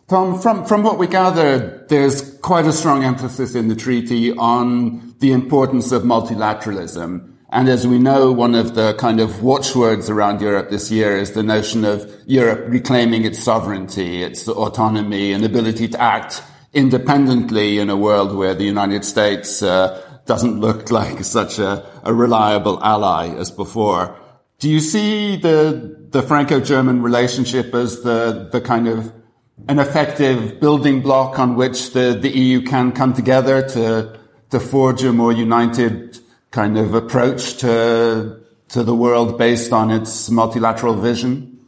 Tom, 0.07 0.39
from, 0.39 0.65
from 0.65 0.83
what 0.83 0.99
we 0.99 1.07
gather, 1.07 1.83
there's 1.89 2.37
quite 2.39 2.67
a 2.67 2.71
strong 2.71 3.03
emphasis 3.03 3.55
in 3.55 3.69
the 3.69 3.75
treaty 3.75 4.31
on 4.37 5.15
the 5.17 5.31
importance 5.31 5.91
of 5.91 6.03
multilateralism. 6.03 7.33
And 7.49 7.69
as 7.69 7.87
we 7.87 7.97
know, 7.97 8.31
one 8.31 8.53
of 8.53 8.75
the 8.75 8.93
kind 8.95 9.19
of 9.19 9.41
watchwords 9.41 10.07
around 10.07 10.41
Europe 10.41 10.69
this 10.69 10.91
year 10.91 11.17
is 11.17 11.31
the 11.31 11.41
notion 11.41 11.85
of 11.85 12.11
Europe 12.27 12.65
reclaiming 12.67 13.25
its 13.25 13.41
sovereignty, 13.41 14.21
its 14.21 14.47
autonomy 14.47 15.31
and 15.31 15.43
ability 15.43 15.87
to 15.87 15.99
act 15.99 16.43
independently 16.73 17.79
in 17.79 17.89
a 17.89 17.97
world 17.97 18.35
where 18.35 18.53
the 18.53 18.63
United 18.63 19.05
States 19.05 19.63
uh, 19.63 19.99
doesn't 20.27 20.59
look 20.59 20.91
like 20.99 21.23
such 21.23 21.57
a, 21.57 21.83
a 22.03 22.13
reliable 22.13 22.83
ally 22.83 23.29
as 23.29 23.49
before. 23.49 24.19
Do 24.59 24.69
you 24.69 24.81
see 24.81 25.35
the, 25.35 26.07
the 26.11 26.21
Franco-German 26.21 27.01
relationship 27.01 27.73
as 27.73 28.01
the, 28.01 28.49
the 28.51 28.61
kind 28.61 28.87
of 28.87 29.11
an 29.67 29.79
effective 29.79 30.59
building 30.59 31.01
block 31.01 31.39
on 31.39 31.55
which 31.55 31.93
the, 31.93 32.17
the 32.19 32.29
EU 32.29 32.61
can 32.61 32.91
come 32.91 33.13
together 33.13 33.67
to, 33.69 34.19
to 34.51 34.59
forge 34.59 35.03
a 35.03 35.13
more 35.13 35.31
united 35.31 36.19
kind 36.51 36.77
of 36.77 36.93
approach 36.93 37.57
to, 37.57 38.39
to 38.69 38.83
the 38.83 38.95
world 38.95 39.37
based 39.37 39.71
on 39.71 39.91
its 39.91 40.29
multilateral 40.29 40.95
vision? 40.95 41.59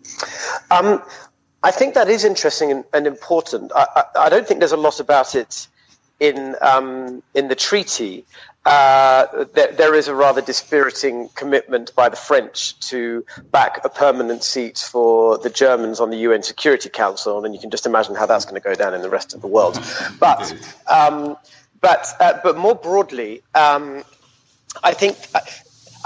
Um, 0.70 1.02
I 1.64 1.72
think 1.72 1.96
that 1.96 2.10
is 2.10 2.24
interesting 2.24 2.72
and, 2.72 2.84
and 2.94 3.08
important. 3.08 3.72
I, 3.76 3.88
I, 3.96 4.04
I, 4.26 4.30
don't 4.30 4.48
think 4.48 4.60
there's 4.60 4.72
a 4.72 4.78
lot 4.78 5.00
about 5.00 5.36
it 5.36 5.68
in 6.20 6.56
um, 6.62 7.24
in 7.34 7.48
the 7.48 7.56
treaty, 7.56 8.26
uh, 8.68 9.46
there, 9.54 9.72
there 9.72 9.96
is 9.96 10.10
a 10.10 10.14
rather 10.14 10.42
dispiriting 10.42 11.30
commitment 11.36 11.96
by 11.96 12.10
the 12.10 12.18
French 12.18 12.78
to 12.90 13.26
back 13.50 13.80
a 13.86 13.90
permanent 13.90 14.44
seat 14.44 14.78
for 14.78 15.38
the 15.38 15.50
Germans 15.50 16.02
on 16.02 16.10
the 16.10 16.18
UN 16.18 16.44
Security 16.44 16.90
Council, 16.90 17.46
and 17.46 17.56
you 17.56 17.62
can 17.62 17.72
just 17.72 17.86
imagine 17.86 18.14
how 18.14 18.26
that's 18.26 18.44
going 18.44 18.62
to 18.62 18.68
go 18.68 18.76
down 18.76 18.94
in 18.94 19.02
the 19.02 19.10
rest 19.10 19.34
of 19.34 19.42
the 19.42 19.48
world. 19.48 19.80
But, 20.20 20.54
um, 20.86 21.38
but, 21.80 22.08
uh, 22.20 22.40
but 22.44 22.58
more 22.58 22.76
broadly, 22.76 23.42
um, 23.56 24.04
I 24.84 24.94
think. 24.94 25.16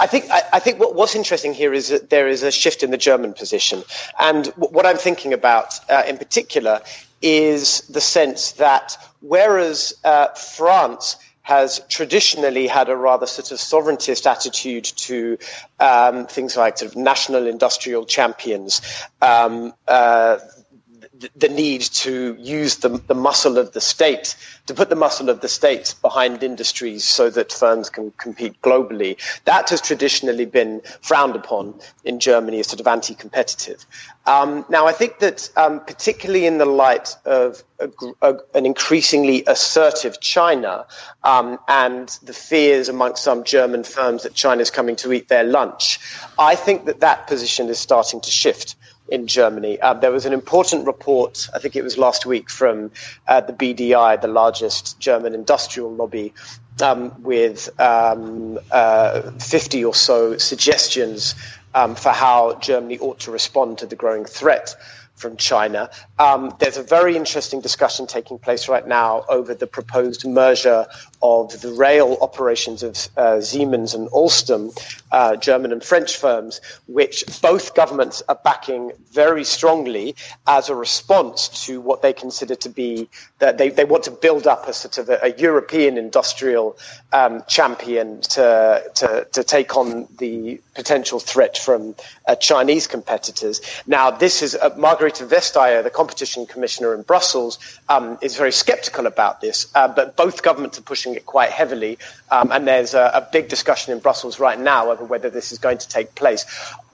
I 0.00 0.06
think 0.06 0.30
I, 0.30 0.42
I 0.54 0.58
think 0.58 0.80
what, 0.80 0.96
what's 0.96 1.14
interesting 1.14 1.52
here 1.52 1.72
is 1.72 1.88
that 1.90 2.10
there 2.10 2.26
is 2.26 2.42
a 2.42 2.50
shift 2.50 2.82
in 2.82 2.90
the 2.90 2.96
German 2.96 3.34
position, 3.34 3.84
and 4.18 4.46
w- 4.46 4.72
what 4.72 4.84
I'm 4.84 4.96
thinking 4.96 5.32
about 5.32 5.78
uh, 5.88 6.02
in 6.08 6.16
particular 6.16 6.80
is 7.20 7.82
the 7.82 8.00
sense 8.00 8.52
that 8.52 8.96
whereas 9.20 9.94
uh, 10.02 10.28
France 10.28 11.16
has 11.42 11.80
traditionally 11.88 12.66
had 12.66 12.88
a 12.88 12.96
rather 12.96 13.26
sort 13.26 13.50
of 13.50 13.58
sovereigntist 13.58 14.26
attitude 14.26 14.84
to 14.84 15.38
um, 15.80 16.26
things 16.26 16.56
like 16.56 16.78
sort 16.78 16.90
of 16.92 16.96
national 16.96 17.46
industrial 17.46 18.04
champions, 18.06 18.80
um, 19.20 19.72
uh, 19.88 20.38
the 21.36 21.48
need 21.48 21.80
to 21.80 22.36
use 22.38 22.76
the, 22.76 22.88
the 22.88 23.14
muscle 23.14 23.58
of 23.58 23.72
the 23.72 23.80
state, 23.80 24.36
to 24.66 24.74
put 24.74 24.88
the 24.88 24.96
muscle 24.96 25.28
of 25.28 25.40
the 25.40 25.48
state 25.48 25.94
behind 26.02 26.42
industries 26.42 27.04
so 27.04 27.30
that 27.30 27.52
firms 27.52 27.90
can 27.90 28.12
compete 28.12 28.60
globally. 28.62 29.16
That 29.44 29.70
has 29.70 29.80
traditionally 29.80 30.46
been 30.46 30.82
frowned 31.00 31.36
upon 31.36 31.74
in 32.04 32.20
Germany 32.20 32.60
as 32.60 32.66
sort 32.66 32.80
of 32.80 32.86
anti 32.86 33.14
competitive. 33.14 33.84
Um, 34.26 34.64
now, 34.68 34.86
I 34.86 34.92
think 34.92 35.18
that 35.18 35.50
um, 35.56 35.80
particularly 35.80 36.46
in 36.46 36.58
the 36.58 36.64
light 36.64 37.16
of 37.24 37.62
a, 37.80 37.88
a, 38.22 38.36
an 38.54 38.66
increasingly 38.66 39.42
assertive 39.46 40.20
China 40.20 40.86
um, 41.24 41.58
and 41.66 42.08
the 42.22 42.32
fears 42.32 42.88
amongst 42.88 43.24
some 43.24 43.42
German 43.44 43.82
firms 43.82 44.22
that 44.22 44.34
China 44.34 44.62
is 44.62 44.70
coming 44.70 44.96
to 44.96 45.12
eat 45.12 45.28
their 45.28 45.44
lunch, 45.44 45.98
I 46.38 46.54
think 46.54 46.84
that 46.84 47.00
that 47.00 47.26
position 47.26 47.68
is 47.68 47.78
starting 47.78 48.20
to 48.20 48.30
shift 48.30 48.76
in 49.12 49.26
Germany. 49.26 49.78
Uh, 49.78 49.92
there 49.92 50.10
was 50.10 50.24
an 50.24 50.32
important 50.32 50.86
report, 50.86 51.48
I 51.54 51.58
think 51.58 51.76
it 51.76 51.84
was 51.84 51.98
last 51.98 52.24
week, 52.24 52.48
from 52.48 52.90
uh, 53.28 53.42
the 53.42 53.52
BDI, 53.52 54.20
the 54.20 54.26
largest 54.26 54.98
German 54.98 55.34
industrial 55.34 55.92
lobby, 55.92 56.32
um, 56.82 57.22
with 57.22 57.68
um, 57.78 58.58
uh, 58.70 59.30
50 59.32 59.84
or 59.84 59.94
so 59.94 60.38
suggestions 60.38 61.34
um, 61.74 61.94
for 61.94 62.10
how 62.10 62.54
Germany 62.54 62.98
ought 62.98 63.20
to 63.20 63.30
respond 63.30 63.78
to 63.78 63.86
the 63.86 63.96
growing 63.96 64.24
threat 64.24 64.74
from 65.22 65.36
China. 65.36 65.88
Um, 66.18 66.54
there's 66.58 66.76
a 66.76 66.82
very 66.82 67.16
interesting 67.16 67.60
discussion 67.60 68.06
taking 68.06 68.38
place 68.38 68.68
right 68.68 68.86
now 68.86 69.24
over 69.28 69.54
the 69.54 69.68
proposed 69.68 70.26
merger 70.26 70.86
of 71.22 71.60
the 71.60 71.72
rail 71.72 72.18
operations 72.20 72.82
of 72.82 73.08
uh, 73.16 73.40
Siemens 73.40 73.94
and 73.94 74.10
Alstom, 74.10 74.76
uh, 75.12 75.36
German 75.36 75.72
and 75.72 75.82
French 75.82 76.16
firms, 76.16 76.60
which 76.88 77.24
both 77.40 77.74
governments 77.74 78.22
are 78.28 78.40
backing 78.44 78.90
very 79.12 79.44
strongly 79.44 80.16
as 80.46 80.68
a 80.68 80.74
response 80.74 81.66
to 81.66 81.80
what 81.80 82.02
they 82.02 82.12
consider 82.12 82.56
to 82.56 82.68
be 82.68 83.08
that 83.38 83.58
they, 83.58 83.70
they 83.70 83.84
want 83.84 84.04
to 84.04 84.10
build 84.10 84.46
up 84.48 84.66
a 84.68 84.72
sort 84.72 84.98
of 84.98 85.08
a, 85.08 85.18
a 85.22 85.30
European 85.38 85.96
industrial 85.96 86.76
um, 87.12 87.44
champion 87.46 88.20
to, 88.22 88.82
to, 88.94 89.26
to 89.32 89.44
take 89.44 89.76
on 89.76 90.08
the 90.18 90.60
potential 90.74 91.20
threat 91.20 91.56
from 91.56 91.94
uh, 92.26 92.34
Chinese 92.34 92.88
competitors. 92.88 93.60
Now, 93.86 94.10
this 94.10 94.42
is 94.42 94.56
uh, 94.56 94.70
Margrethe 95.12 95.28
Vestager, 95.28 95.82
the 95.82 95.90
competition 95.90 96.46
commissioner 96.46 96.94
in 96.94 97.02
Brussels, 97.02 97.58
um, 97.88 98.18
is 98.22 98.36
very 98.36 98.52
skeptical 98.52 99.06
about 99.06 99.40
this, 99.40 99.70
uh, 99.74 99.88
but 99.88 100.16
both 100.16 100.42
governments 100.42 100.78
are 100.78 100.82
pushing 100.82 101.14
it 101.14 101.26
quite 101.26 101.50
heavily. 101.50 101.98
Um, 102.30 102.50
and 102.50 102.66
there's 102.66 102.94
a, 102.94 103.10
a, 103.14 103.28
big 103.32 103.48
discussion 103.48 103.92
in 103.92 103.98
Brussels 103.98 104.40
right 104.40 104.58
now 104.58 104.90
over 104.90 105.04
whether 105.04 105.30
this 105.30 105.52
is 105.52 105.58
going 105.58 105.78
to 105.78 105.88
take 105.88 106.14
place. 106.14 106.46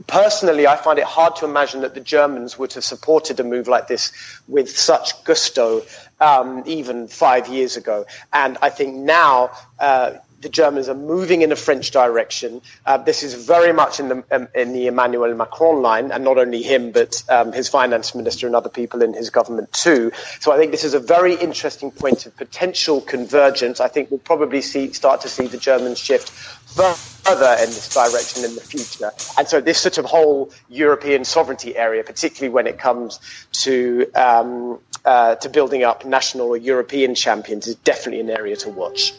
Personally, 0.07 0.67
I 0.67 0.77
find 0.77 0.99
it 0.99 1.05
hard 1.05 1.37
to 1.37 1.45
imagine 1.45 1.83
that 1.83 1.95
the 1.95 2.01
Germans 2.01 2.59
would 2.59 2.73
have 2.75 2.85
supported 2.85 3.39
a 3.41 3.45
move 3.45 3.69
like 3.69 3.89
this 3.89 4.13
with 4.49 4.77
such 4.77 5.25
gusto 5.25 5.83
um, 6.21 6.63
even 6.67 7.09
five 7.09 7.49
years 7.49 7.77
ago. 7.77 8.07
And 8.33 8.59
I 8.63 8.71
think 8.71 8.97
now, 8.97 9.51
uh, 9.79 10.13
the 10.41 10.49
Germans 10.49 10.89
are 10.89 10.95
moving 10.95 11.43
in 11.43 11.53
a 11.53 11.57
French 11.57 11.91
direction. 11.91 12.63
Uh, 12.87 12.99
this 12.99 13.23
is 13.23 13.35
very 13.47 13.73
much 13.73 14.01
in 14.01 14.09
the 14.09 14.25
um, 14.31 14.49
in 14.55 14.73
the 14.73 14.87
Emmanuel 14.87 15.35
Macron 15.35 15.83
line, 15.83 16.13
and 16.13 16.25
not 16.25 16.39
only 16.39 16.63
him, 16.63 16.93
but 16.93 17.23
um, 17.29 17.53
his 17.53 17.69
finance 17.69 18.15
minister 18.15 18.47
and 18.47 18.55
other 18.55 18.69
people 18.69 19.03
in 19.03 19.15
his 19.15 19.31
government 19.31 19.73
too. 19.73 20.13
So 20.41 20.53
I 20.53 20.59
think 20.59 20.71
this 20.71 20.85
is 20.85 20.95
a 20.95 21.01
very 21.01 21.35
interesting 21.35 21.91
point 21.91 22.27
of 22.27 22.37
potential 22.37 23.01
convergence. 23.01 23.81
I 23.81 23.89
think 23.89 24.11
we'll 24.11 24.21
probably 24.21 24.63
see 24.63 24.93
start 24.93 25.23
to 25.23 25.29
see 25.29 25.47
the 25.47 25.59
Germans 25.59 25.99
shift 25.99 26.31
further 26.31 27.57
in 27.61 27.71
this 27.71 27.93
direction 27.93 28.45
in 28.45 28.55
the 28.55 28.61
future. 28.61 29.11
And 29.37 29.49
so 29.49 29.61
this 29.61 29.81
sort 29.81 29.99
of 29.99 30.05
whole 30.05 30.53
European 30.69 31.25
sovereignty 31.25 31.77
area, 31.77 32.05
particularly 32.05 32.53
when 32.53 32.67
it 32.67 32.79
comes 32.79 33.21
to 33.65 34.11
um, 34.15 34.79
uh, 35.05 35.35
to 35.37 35.49
building 35.49 35.83
up 35.83 36.05
national 36.05 36.49
or 36.49 36.57
European 36.57 37.15
champions, 37.15 37.67
is 37.67 37.75
definitely 37.77 38.21
an 38.21 38.31
area 38.31 38.57
to 38.57 38.71
watch. 38.71 39.15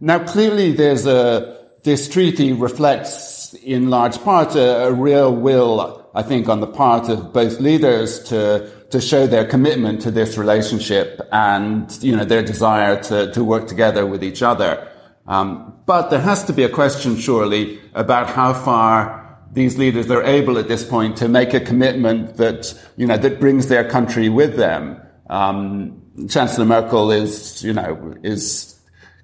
Now, 0.00 0.24
clearly, 0.24 0.72
there's 0.72 1.06
a 1.06 1.58
this 1.82 2.08
treaty 2.08 2.52
reflects 2.52 3.54
in 3.54 3.88
large 3.88 4.20
part 4.22 4.54
a, 4.54 4.86
a, 4.86 4.92
real 4.92 5.34
will, 5.34 6.06
I 6.14 6.22
think, 6.22 6.48
on 6.48 6.60
the 6.60 6.66
part 6.66 7.08
of 7.08 7.32
both 7.32 7.60
leaders 7.60 8.22
to 8.24 8.70
to 8.90 9.00
show 9.00 9.26
their 9.26 9.44
commitment 9.44 10.00
to 10.02 10.10
this 10.10 10.38
relationship 10.38 11.20
and 11.32 11.90
you 12.02 12.16
know 12.16 12.24
their 12.24 12.42
desire 12.42 13.02
to 13.04 13.32
to 13.32 13.42
work 13.42 13.66
together 13.66 14.06
with 14.06 14.22
each 14.22 14.42
other. 14.42 14.88
Um, 15.26 15.74
but 15.84 16.10
there 16.10 16.20
has 16.20 16.44
to 16.44 16.52
be 16.52 16.62
a 16.62 16.68
question, 16.68 17.16
surely, 17.16 17.80
about 17.94 18.28
how 18.28 18.54
far 18.54 19.38
these 19.52 19.78
leaders 19.78 20.10
are 20.10 20.22
able 20.22 20.58
at 20.58 20.68
this 20.68 20.84
point 20.84 21.16
to 21.18 21.28
make 21.28 21.54
a 21.54 21.60
commitment 21.60 22.36
that 22.36 22.72
you 22.96 23.06
know 23.06 23.16
that 23.16 23.40
brings 23.40 23.66
their 23.66 23.88
country 23.88 24.28
with 24.28 24.56
them. 24.56 25.00
Um, 25.28 26.02
Chancellor 26.28 26.64
Merkel 26.64 27.10
is, 27.10 27.62
you 27.62 27.72
know, 27.72 28.14
is 28.22 28.77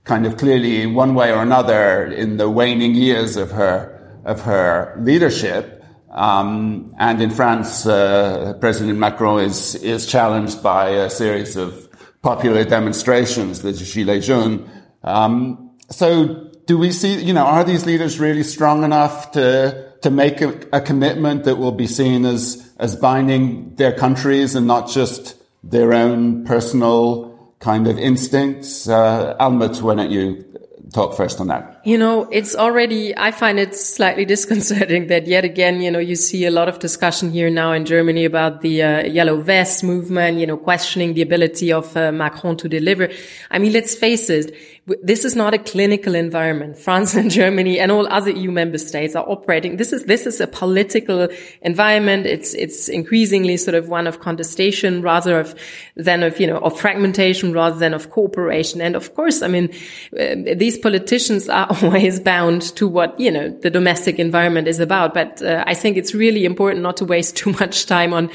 kind 0.04 0.26
of 0.26 0.36
clearly 0.36 0.86
one 0.86 1.14
way 1.14 1.32
or 1.32 1.42
another 1.42 2.06
in 2.06 2.36
the 2.36 2.48
waning 2.48 2.94
years 2.94 3.36
of 3.36 3.50
her 3.50 4.20
of 4.24 4.42
her 4.42 4.96
leadership. 5.00 5.82
Um, 6.10 6.94
and 6.98 7.20
in 7.20 7.30
France, 7.30 7.86
uh, 7.86 8.54
President 8.60 8.98
Macron 8.98 9.40
is 9.40 9.74
is 9.76 10.06
challenged 10.06 10.62
by 10.62 10.90
a 10.90 11.10
series 11.10 11.56
of 11.56 11.88
popular 12.22 12.64
demonstrations, 12.64 13.62
the 13.62 13.72
Gilets 13.72 14.24
jaunes. 14.24 14.68
Um, 15.02 15.76
so, 15.90 16.50
do 16.66 16.78
we 16.78 16.92
see? 16.92 17.22
You 17.22 17.32
know, 17.32 17.44
are 17.44 17.64
these 17.64 17.84
leaders 17.84 18.20
really 18.20 18.44
strong 18.44 18.84
enough 18.84 19.32
to 19.32 19.92
to 20.02 20.10
make 20.10 20.40
a, 20.40 20.60
a 20.72 20.80
commitment 20.80 21.44
that 21.44 21.56
will 21.56 21.72
be 21.72 21.86
seen 21.86 22.24
as 22.24 22.72
as 22.78 22.94
binding 22.94 23.74
their 23.74 23.92
countries 23.92 24.54
and 24.54 24.66
not 24.66 24.88
just 24.88 25.36
their 25.64 25.92
own 25.92 26.44
personal 26.44 27.33
kind 27.64 27.86
of 27.86 27.98
instincts. 27.98 28.86
Uh, 28.86 29.34
Almut, 29.40 29.80
why 29.80 29.94
don't 29.94 30.10
you 30.10 30.44
talk 30.92 31.16
first 31.16 31.40
on 31.40 31.46
that? 31.46 31.73
You 31.84 31.98
know, 31.98 32.26
it's 32.32 32.56
already, 32.56 33.14
I 33.14 33.30
find 33.30 33.60
it 33.60 33.74
slightly 33.76 34.24
disconcerting 34.34 35.08
that 35.08 35.26
yet 35.26 35.44
again, 35.44 35.82
you 35.82 35.90
know, 35.90 35.98
you 35.98 36.16
see 36.16 36.46
a 36.46 36.50
lot 36.50 36.66
of 36.66 36.78
discussion 36.78 37.30
here 37.30 37.50
now 37.50 37.72
in 37.72 37.84
Germany 37.84 38.24
about 38.24 38.62
the 38.62 38.82
uh, 38.82 39.04
yellow 39.04 39.36
vest 39.42 39.84
movement, 39.84 40.38
you 40.38 40.46
know, 40.46 40.56
questioning 40.56 41.12
the 41.12 41.20
ability 41.20 41.70
of 41.74 41.94
uh, 41.94 42.10
Macron 42.10 42.56
to 42.56 42.70
deliver. 42.70 43.10
I 43.50 43.58
mean, 43.58 43.74
let's 43.74 43.94
face 43.94 44.30
it, 44.30 44.56
this 45.02 45.26
is 45.26 45.36
not 45.36 45.52
a 45.52 45.58
clinical 45.58 46.14
environment. 46.14 46.78
France 46.78 47.14
and 47.14 47.30
Germany 47.40 47.78
and 47.78 47.92
all 47.92 48.06
other 48.10 48.30
EU 48.30 48.50
member 48.50 48.78
states 48.78 49.14
are 49.14 49.28
operating. 49.28 49.76
This 49.76 49.92
is, 49.92 50.04
this 50.04 50.26
is 50.26 50.40
a 50.40 50.46
political 50.46 51.28
environment. 51.60 52.24
It's, 52.24 52.54
it's 52.54 52.88
increasingly 52.88 53.58
sort 53.58 53.74
of 53.74 53.90
one 53.90 54.06
of 54.06 54.20
contestation 54.20 55.02
rather 55.02 55.38
of, 55.38 55.54
than 55.96 56.22
of, 56.22 56.40
you 56.40 56.46
know, 56.46 56.58
of 56.58 56.80
fragmentation 56.80 57.52
rather 57.52 57.78
than 57.78 57.92
of 57.92 58.08
cooperation. 58.10 58.80
And 58.80 58.96
of 58.96 59.14
course, 59.14 59.42
I 59.42 59.48
mean, 59.48 59.70
uh, 60.18 60.54
these 60.56 60.78
politicians 60.78 61.50
are 61.50 61.73
always 61.82 62.20
bound 62.20 62.62
to 62.76 62.86
what, 62.86 63.18
you 63.18 63.30
know, 63.30 63.48
the 63.48 63.70
domestic 63.70 64.18
environment 64.18 64.68
is 64.68 64.80
about. 64.80 65.14
But 65.14 65.42
uh, 65.42 65.64
I 65.66 65.74
think 65.74 65.96
it's 65.96 66.14
really 66.14 66.44
important 66.44 66.82
not 66.82 66.96
to 66.98 67.04
waste 67.04 67.36
too 67.42 67.52
much 67.52 67.86
time 67.86 68.12
on, 68.12 68.30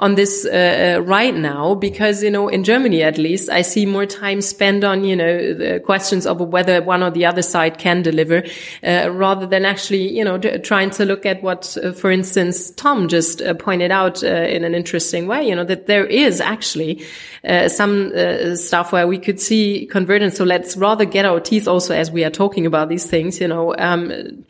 on 0.00 0.14
this 0.14 0.46
uh, 0.46 0.96
uh, 0.96 1.02
right 1.02 1.34
now 1.34 1.74
because, 1.74 2.22
you 2.22 2.30
know, 2.30 2.48
in 2.48 2.64
Germany 2.64 3.02
at 3.02 3.18
least, 3.18 3.50
I 3.50 3.62
see 3.62 3.84
more 3.84 4.06
time 4.06 4.40
spent 4.40 4.82
on, 4.82 5.04
you 5.04 5.14
know, 5.14 5.54
the 5.54 5.80
questions 5.80 6.26
of 6.26 6.40
whether 6.40 6.80
one 6.80 7.02
or 7.02 7.10
the 7.10 7.26
other 7.26 7.42
side 7.42 7.78
can 7.78 8.00
deliver 8.00 8.42
uh, 8.82 9.10
rather 9.10 9.46
than 9.46 9.66
actually, 9.66 10.10
you 10.10 10.24
know, 10.24 10.38
trying 10.38 10.90
to 10.90 11.04
look 11.04 11.26
at 11.26 11.42
what, 11.42 11.76
uh, 11.84 11.92
for 11.92 12.10
instance, 12.10 12.70
Tom 12.72 13.08
just 13.08 13.42
uh, 13.42 13.52
pointed 13.52 13.90
out 13.90 14.22
in 14.22 14.64
an 14.64 14.74
interesting 14.74 15.26
way, 15.26 15.46
you 15.46 15.54
know, 15.54 15.64
that 15.64 15.86
there 15.86 16.06
is 16.06 16.40
actually 16.40 17.04
some 17.68 18.12
stuff 18.56 18.92
where 18.92 19.06
we 19.06 19.18
could 19.18 19.40
see 19.40 19.86
convergence. 19.86 20.36
So 20.36 20.44
let's 20.44 20.76
rather 20.76 21.04
get 21.04 21.24
our 21.24 21.40
teeth 21.40 21.68
also 21.68 21.94
as 21.94 22.10
we 22.10 22.24
are 22.24 22.30
talking 22.30 22.64
about 22.64 22.79
about 22.80 22.88
these 22.88 23.06
things, 23.06 23.40
you 23.40 23.48
know, 23.48 23.74
um, 23.76 24.44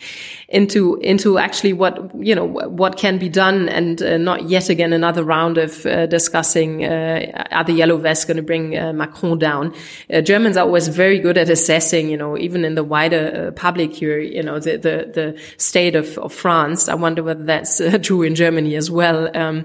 into 0.48 0.96
into 0.96 1.38
actually 1.38 1.72
what 1.72 2.10
you 2.18 2.34
know 2.34 2.44
what 2.44 2.96
can 2.96 3.18
be 3.18 3.28
done, 3.28 3.68
and 3.68 4.02
uh, 4.02 4.16
not 4.18 4.48
yet 4.48 4.68
again 4.68 4.92
another 4.92 5.24
round 5.24 5.58
of 5.58 5.86
uh, 5.86 6.06
discussing 6.06 6.84
uh, 6.84 7.46
are 7.50 7.64
the 7.64 7.72
yellow 7.72 7.96
vests 7.96 8.24
going 8.24 8.36
to 8.36 8.42
bring 8.42 8.76
uh, 8.76 8.92
Macron 8.92 9.38
down. 9.38 9.74
Uh, 10.12 10.20
Germans 10.20 10.56
are 10.56 10.66
always 10.66 10.88
very 10.88 11.18
good 11.18 11.38
at 11.38 11.50
assessing, 11.50 12.08
you 12.10 12.16
know, 12.16 12.36
even 12.38 12.64
in 12.64 12.74
the 12.74 12.84
wider 12.84 13.48
uh, 13.48 13.50
public 13.52 13.92
here, 13.92 14.18
you 14.18 14.42
know, 14.42 14.58
the 14.58 14.76
the, 14.76 15.10
the 15.12 15.40
state 15.56 15.96
of, 15.96 16.18
of 16.18 16.32
France. 16.32 16.88
I 16.88 16.94
wonder 16.94 17.22
whether 17.22 17.44
that's 17.44 17.80
true 18.02 18.22
in 18.22 18.34
Germany 18.34 18.76
as 18.76 18.90
well. 18.90 19.28
Um, 19.36 19.64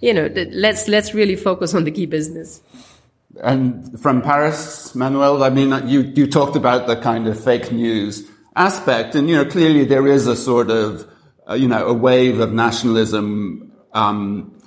you 0.00 0.12
know, 0.12 0.28
let's 0.52 0.88
let's 0.88 1.14
really 1.14 1.36
focus 1.36 1.74
on 1.74 1.84
the 1.84 1.90
key 1.90 2.06
business. 2.06 2.60
And 3.40 4.00
from 4.00 4.22
Paris, 4.22 4.94
Manuel, 4.94 5.42
I 5.42 5.50
mean, 5.50 5.88
you, 5.88 6.00
you 6.00 6.26
talked 6.26 6.56
about 6.56 6.86
the 6.86 6.96
kind 6.96 7.26
of 7.26 7.42
fake 7.42 7.72
news 7.72 8.28
aspect, 8.54 9.14
and, 9.14 9.28
you 9.28 9.36
know, 9.36 9.46
clearly 9.46 9.84
there 9.84 10.06
is 10.06 10.26
a 10.26 10.36
sort 10.36 10.70
of, 10.70 11.08
uh, 11.48 11.54
you 11.54 11.66
know, 11.66 11.86
a 11.86 11.94
wave 11.94 12.40
of 12.40 12.52
nationalism, 12.52 13.72
um, 13.94 14.58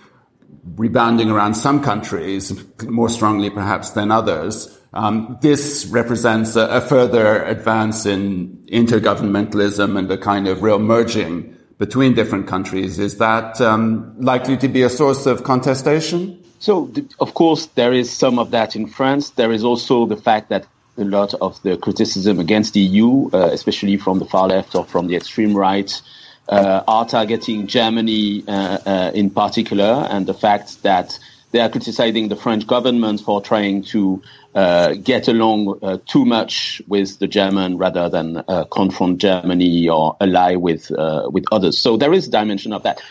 rebounding 0.75 1.29
around 1.29 1.53
some 1.53 1.83
countries, 1.83 2.53
more 2.83 3.09
strongly 3.09 3.51
perhaps 3.51 3.91
than 3.91 4.09
others. 4.09 4.75
Um, 4.93 5.37
this 5.41 5.85
represents 5.87 6.55
a, 6.55 6.67
a, 6.67 6.81
further 6.81 7.43
advance 7.43 8.05
in 8.05 8.65
intergovernmentalism 8.71 9.97
and 9.97 10.09
a 10.09 10.17
kind 10.17 10.47
of 10.47 10.63
real 10.63 10.79
merging 10.79 11.55
between 11.77 12.13
different 12.13 12.47
countries. 12.47 12.97
Is 12.97 13.17
that 13.17 13.59
um, 13.59 14.15
likely 14.19 14.55
to 14.57 14.69
be 14.69 14.83
a 14.83 14.89
source 14.89 15.25
of 15.25 15.43
contestation? 15.43 16.44
So, 16.59 16.91
of 17.19 17.33
course, 17.33 17.67
there 17.67 17.93
is 17.93 18.11
some 18.11 18.39
of 18.39 18.51
that 18.51 18.75
in 18.75 18.87
France. 18.87 19.31
There 19.31 19.51
is 19.51 19.63
also 19.63 20.05
the 20.05 20.17
fact 20.17 20.49
that 20.49 20.65
a 20.97 21.03
lot 21.03 21.33
of 21.35 21.61
the 21.63 21.77
criticism 21.77 22.39
against 22.39 22.73
the 22.73 22.79
EU, 22.79 23.29
uh, 23.31 23.49
especially 23.51 23.97
from 23.97 24.19
the 24.19 24.25
far 24.25 24.47
left 24.47 24.75
or 24.75 24.85
from 24.85 25.07
the 25.07 25.15
extreme 25.15 25.55
right, 25.55 26.01
uh, 26.47 26.83
are 26.87 27.05
targeting 27.05 27.67
Germany 27.67 28.43
uh, 28.47 28.77
uh 28.85 29.11
in 29.13 29.29
particular, 29.29 30.07
and 30.09 30.27
the 30.27 30.33
fact 30.33 30.83
that 30.83 31.17
they 31.51 31.59
are 31.59 31.69
criticizing 31.69 32.27
the 32.27 32.35
French 32.35 32.67
government 32.67 33.21
for 33.21 33.41
trying 33.41 33.81
to 33.81 34.21
uh, 34.53 34.93
get 34.93 35.27
along 35.27 35.79
uh, 35.81 35.97
too 36.05 36.23
much 36.25 36.81
with 36.87 37.17
the 37.19 37.27
German 37.27 37.77
rather 37.77 38.09
than 38.09 38.43
confront 38.71 39.19
Germany 39.19 39.89
or 39.89 40.17
ally 40.21 40.55
with 40.55 40.91
with 41.31 41.45
others. 41.51 41.79
So 41.79 41.97
there 41.97 42.13
is 42.13 42.27
a 42.27 42.31
dimension 42.31 42.73
of 42.73 42.83
that. 42.83 43.01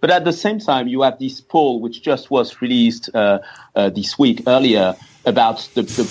But 0.00 0.10
at 0.10 0.24
the 0.24 0.32
same 0.32 0.60
time, 0.60 0.86
you 0.88 1.02
have 1.02 1.18
this 1.18 1.40
poll 1.40 1.80
which 1.80 2.02
just 2.02 2.30
was 2.30 2.60
released 2.62 3.10
uh, 3.14 3.40
uh, 3.74 3.90
this 3.90 4.18
week 4.18 4.42
earlier 4.46 4.94
about 5.24 5.68
the, 5.74 5.82
the, 5.82 6.04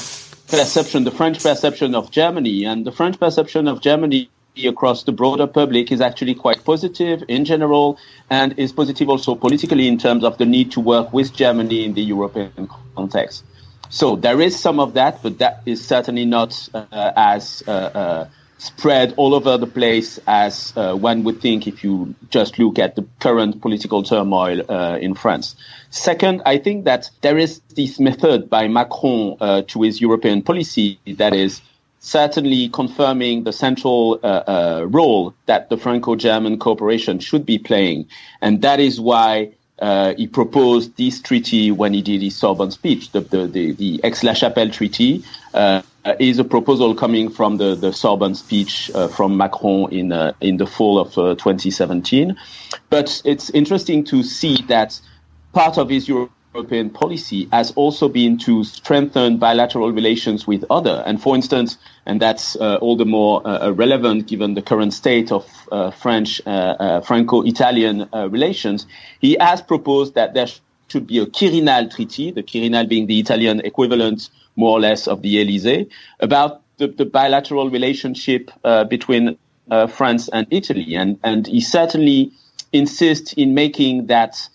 perception, 0.47 1.03
the 1.03 1.11
French 1.11 1.41
perception 1.41 1.95
of 1.95 2.11
Germany, 2.11 2.65
and 2.65 2.85
the 2.85 2.91
French 2.91 3.19
perception 3.19 3.67
of 3.67 3.81
Germany 3.81 4.29
across 4.65 5.03
the 5.03 5.11
broader 5.11 5.45
public 5.45 5.91
is 5.91 6.01
actually 6.01 6.33
quite 6.33 6.63
positive 6.63 7.23
in 7.27 7.45
general, 7.45 7.97
and 8.29 8.57
is 8.57 8.71
positive 8.71 9.09
also 9.09 9.35
politically 9.35 9.87
in 9.87 9.97
terms 9.97 10.23
of 10.23 10.37
the 10.37 10.45
need 10.45 10.71
to 10.71 10.79
work 10.79 11.13
with 11.13 11.33
Germany 11.33 11.85
in 11.85 11.93
the 11.93 12.01
European 12.01 12.69
context. 12.95 13.43
So 13.89 14.15
there 14.15 14.41
is 14.41 14.59
some 14.59 14.79
of 14.79 14.95
that, 14.95 15.21
but 15.23 15.37
that 15.37 15.61
is 15.65 15.85
certainly 15.85 16.25
not 16.25 16.67
uh, 16.73 17.11
as 17.15 17.63
uh, 17.67 17.71
uh, 17.71 18.29
spread 18.57 19.13
all 19.17 19.33
over 19.33 19.57
the 19.57 19.67
place 19.67 20.19
as 20.27 20.73
uh, 20.75 20.95
one 20.95 21.23
would 21.23 21.41
think 21.41 21.67
if 21.67 21.83
you 21.83 22.15
just 22.29 22.57
look 22.57 22.79
at 22.79 22.95
the 22.95 23.05
current 23.19 23.61
political 23.61 24.03
turmoil 24.03 24.61
uh, 24.69 24.97
in 24.97 25.13
France. 25.13 25.55
Second, 25.89 26.41
I 26.45 26.57
think 26.57 26.85
that 26.85 27.09
there 27.21 27.37
is 27.37 27.61
this 27.75 27.99
method 27.99 28.49
by 28.49 28.67
Macron 28.67 29.37
uh, 29.39 29.61
to 29.67 29.83
his 29.83 30.01
European 30.01 30.41
policy 30.41 30.99
that 31.05 31.33
is 31.33 31.61
certainly 31.99 32.69
confirming 32.69 33.43
the 33.43 33.53
central 33.53 34.19
uh, 34.23 34.27
uh, 34.27 34.85
role 34.87 35.33
that 35.45 35.69
the 35.69 35.77
Franco-German 35.77 36.57
cooperation 36.59 37.19
should 37.19 37.45
be 37.45 37.57
playing. 37.57 38.07
And 38.41 38.61
that 38.61 38.79
is 38.79 38.99
why 38.99 39.53
uh, 39.79 40.13
he 40.15 40.27
proposed 40.27 40.95
this 40.97 41.21
treaty 41.21 41.71
when 41.71 41.93
he 41.93 42.01
did 42.01 42.21
his 42.21 42.35
Sorbonne 42.35 42.71
speech, 42.71 43.11
the, 43.11 43.21
the, 43.21 43.47
the, 43.47 43.71
the 43.73 44.01
Aix-la 44.03 44.33
Chapelle 44.33 44.69
Treaty, 44.69 45.23
uh, 45.53 45.81
is 46.19 46.39
a 46.39 46.43
proposal 46.43 46.95
coming 46.95 47.29
from 47.29 47.57
the, 47.57 47.75
the 47.75 47.91
Sorbonne 47.91 48.35
speech 48.35 48.89
uh, 48.93 49.07
from 49.07 49.37
Macron 49.37 49.91
in, 49.91 50.11
uh, 50.11 50.33
in 50.41 50.57
the 50.57 50.65
fall 50.65 50.99
of 50.99 51.17
uh, 51.17 51.35
2017. 51.35 52.37
But 52.89 53.21
it's 53.25 53.49
interesting 53.49 54.03
to 54.05 54.23
see 54.23 54.61
that 54.67 54.99
part 55.53 55.77
of 55.77 55.89
his 55.89 56.07
European 56.07 56.89
policy 56.89 57.49
has 57.51 57.71
also 57.71 58.07
been 58.07 58.37
to 58.39 58.63
strengthen 58.63 59.37
bilateral 59.37 59.91
relations 59.91 60.47
with 60.47 60.63
other. 60.69 61.03
And 61.05 61.21
for 61.21 61.35
instance, 61.35 61.77
and 62.05 62.21
that's 62.21 62.55
uh, 62.55 62.77
all 62.77 62.95
the 62.95 63.05
more 63.05 63.45
uh, 63.45 63.71
relevant 63.71 64.27
given 64.27 64.53
the 64.53 64.61
current 64.61 64.93
state 64.93 65.31
of 65.31 65.45
uh, 65.71 65.91
French 65.91 66.41
Franco-Italian 66.43 68.09
relations, 68.13 68.87
he 69.19 69.37
has 69.39 69.61
proposed 69.61 70.15
that 70.15 70.33
there 70.33 70.47
should 70.87 71.07
be 71.07 71.19
a 71.19 71.25
Quirinal 71.25 71.93
treaty, 71.93 72.31
the 72.31 72.43
Quirinal 72.43 72.87
being 72.87 73.07
the 73.07 73.19
Italian 73.19 73.59
equivalent 73.61 74.29
more 74.57 74.71
or 74.71 74.81
less 74.81 75.07
of 75.07 75.21
the 75.21 75.39
Elysee, 75.39 75.87
about 76.19 76.61
the, 76.77 76.87
the 76.87 77.05
bilateral 77.05 77.69
relationship 77.69 78.51
uh, 78.65 78.83
between 78.83 79.37
uh, 79.71 79.87
France 79.87 80.27
and 80.27 80.45
Italy. 80.51 80.95
And, 80.95 81.19
and 81.23 81.47
he 81.47 81.61
certainly 81.61 82.31
insists 82.73 83.33
in 83.33 83.53
making 83.53 84.07
that 84.07 84.49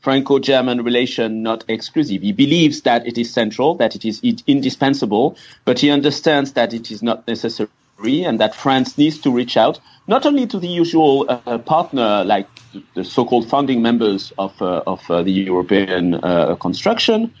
Franco-German 0.00 0.82
relation 0.82 1.44
not 1.44 1.64
exclusive. 1.68 2.22
He 2.22 2.32
believes 2.32 2.82
that 2.82 3.06
it 3.06 3.16
is 3.18 3.32
central, 3.32 3.76
that 3.76 3.94
it 3.94 4.04
is 4.04 4.20
indispensable, 4.48 5.36
but 5.64 5.78
he 5.78 5.90
understands 5.90 6.54
that 6.54 6.74
it 6.74 6.90
is 6.90 7.02
not 7.02 7.26
necessary 7.28 7.68
and 8.24 8.40
that 8.40 8.52
France 8.52 8.98
needs 8.98 9.20
to 9.20 9.30
reach 9.30 9.56
out 9.56 9.78
not 10.08 10.26
only 10.26 10.46
to 10.48 10.58
the 10.58 10.66
usual 10.66 11.26
uh, 11.28 11.58
partner 11.58 12.24
like 12.24 12.48
the 12.94 13.04
so-called 13.04 13.48
founding 13.48 13.80
members 13.82 14.32
of, 14.38 14.60
uh, 14.60 14.82
of 14.86 15.08
uh, 15.10 15.22
the 15.22 15.30
European 15.30 16.14
uh, 16.14 16.56
construction, 16.56 17.32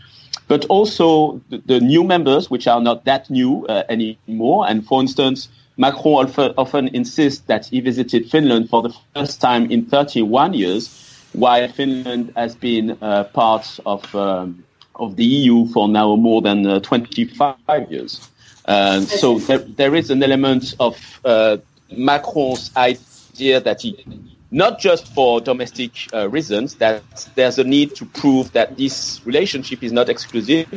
but 0.48 0.64
also 0.66 1.40
the, 1.48 1.58
the, 1.66 1.80
new 1.80 2.04
members, 2.04 2.50
which 2.50 2.66
are 2.66 2.80
not 2.80 3.04
that 3.04 3.30
new 3.30 3.66
uh, 3.66 3.84
anymore. 3.88 4.66
And 4.68 4.86
for 4.86 5.00
instance, 5.00 5.48
Macron 5.76 6.26
often, 6.26 6.54
often 6.56 6.88
insists 6.88 7.42
that 7.46 7.66
he 7.66 7.80
visited 7.80 8.30
Finland 8.30 8.68
for 8.68 8.82
the 8.82 8.94
first 9.14 9.40
time 9.40 9.70
in 9.70 9.86
31 9.86 10.54
years, 10.54 11.28
while 11.32 11.66
Finland 11.68 12.32
has 12.36 12.54
been 12.54 12.98
uh, 13.00 13.24
part 13.24 13.80
of 13.86 14.14
um, 14.14 14.64
of 14.96 15.16
the 15.16 15.24
EU 15.24 15.66
for 15.68 15.88
now 15.88 16.14
more 16.16 16.42
than 16.42 16.66
uh, 16.66 16.80
25 16.80 17.56
years. 17.90 18.28
Uh, 18.66 19.00
so 19.00 19.38
there, 19.38 19.58
there 19.58 19.94
is 19.94 20.10
an 20.10 20.22
element 20.22 20.74
of 20.78 21.20
uh, 21.24 21.56
Macron's 21.90 22.70
idea 22.76 23.60
that 23.60 23.82
he 23.82 23.96
not 24.52 24.78
just 24.78 25.12
for 25.14 25.40
domestic 25.40 25.92
uh, 26.12 26.28
reasons, 26.28 26.74
that 26.76 27.02
there's 27.34 27.58
a 27.58 27.64
need 27.64 27.94
to 27.96 28.04
prove 28.04 28.52
that 28.52 28.76
this 28.76 29.20
relationship 29.24 29.82
is 29.82 29.92
not 29.92 30.10
exclusive. 30.10 30.68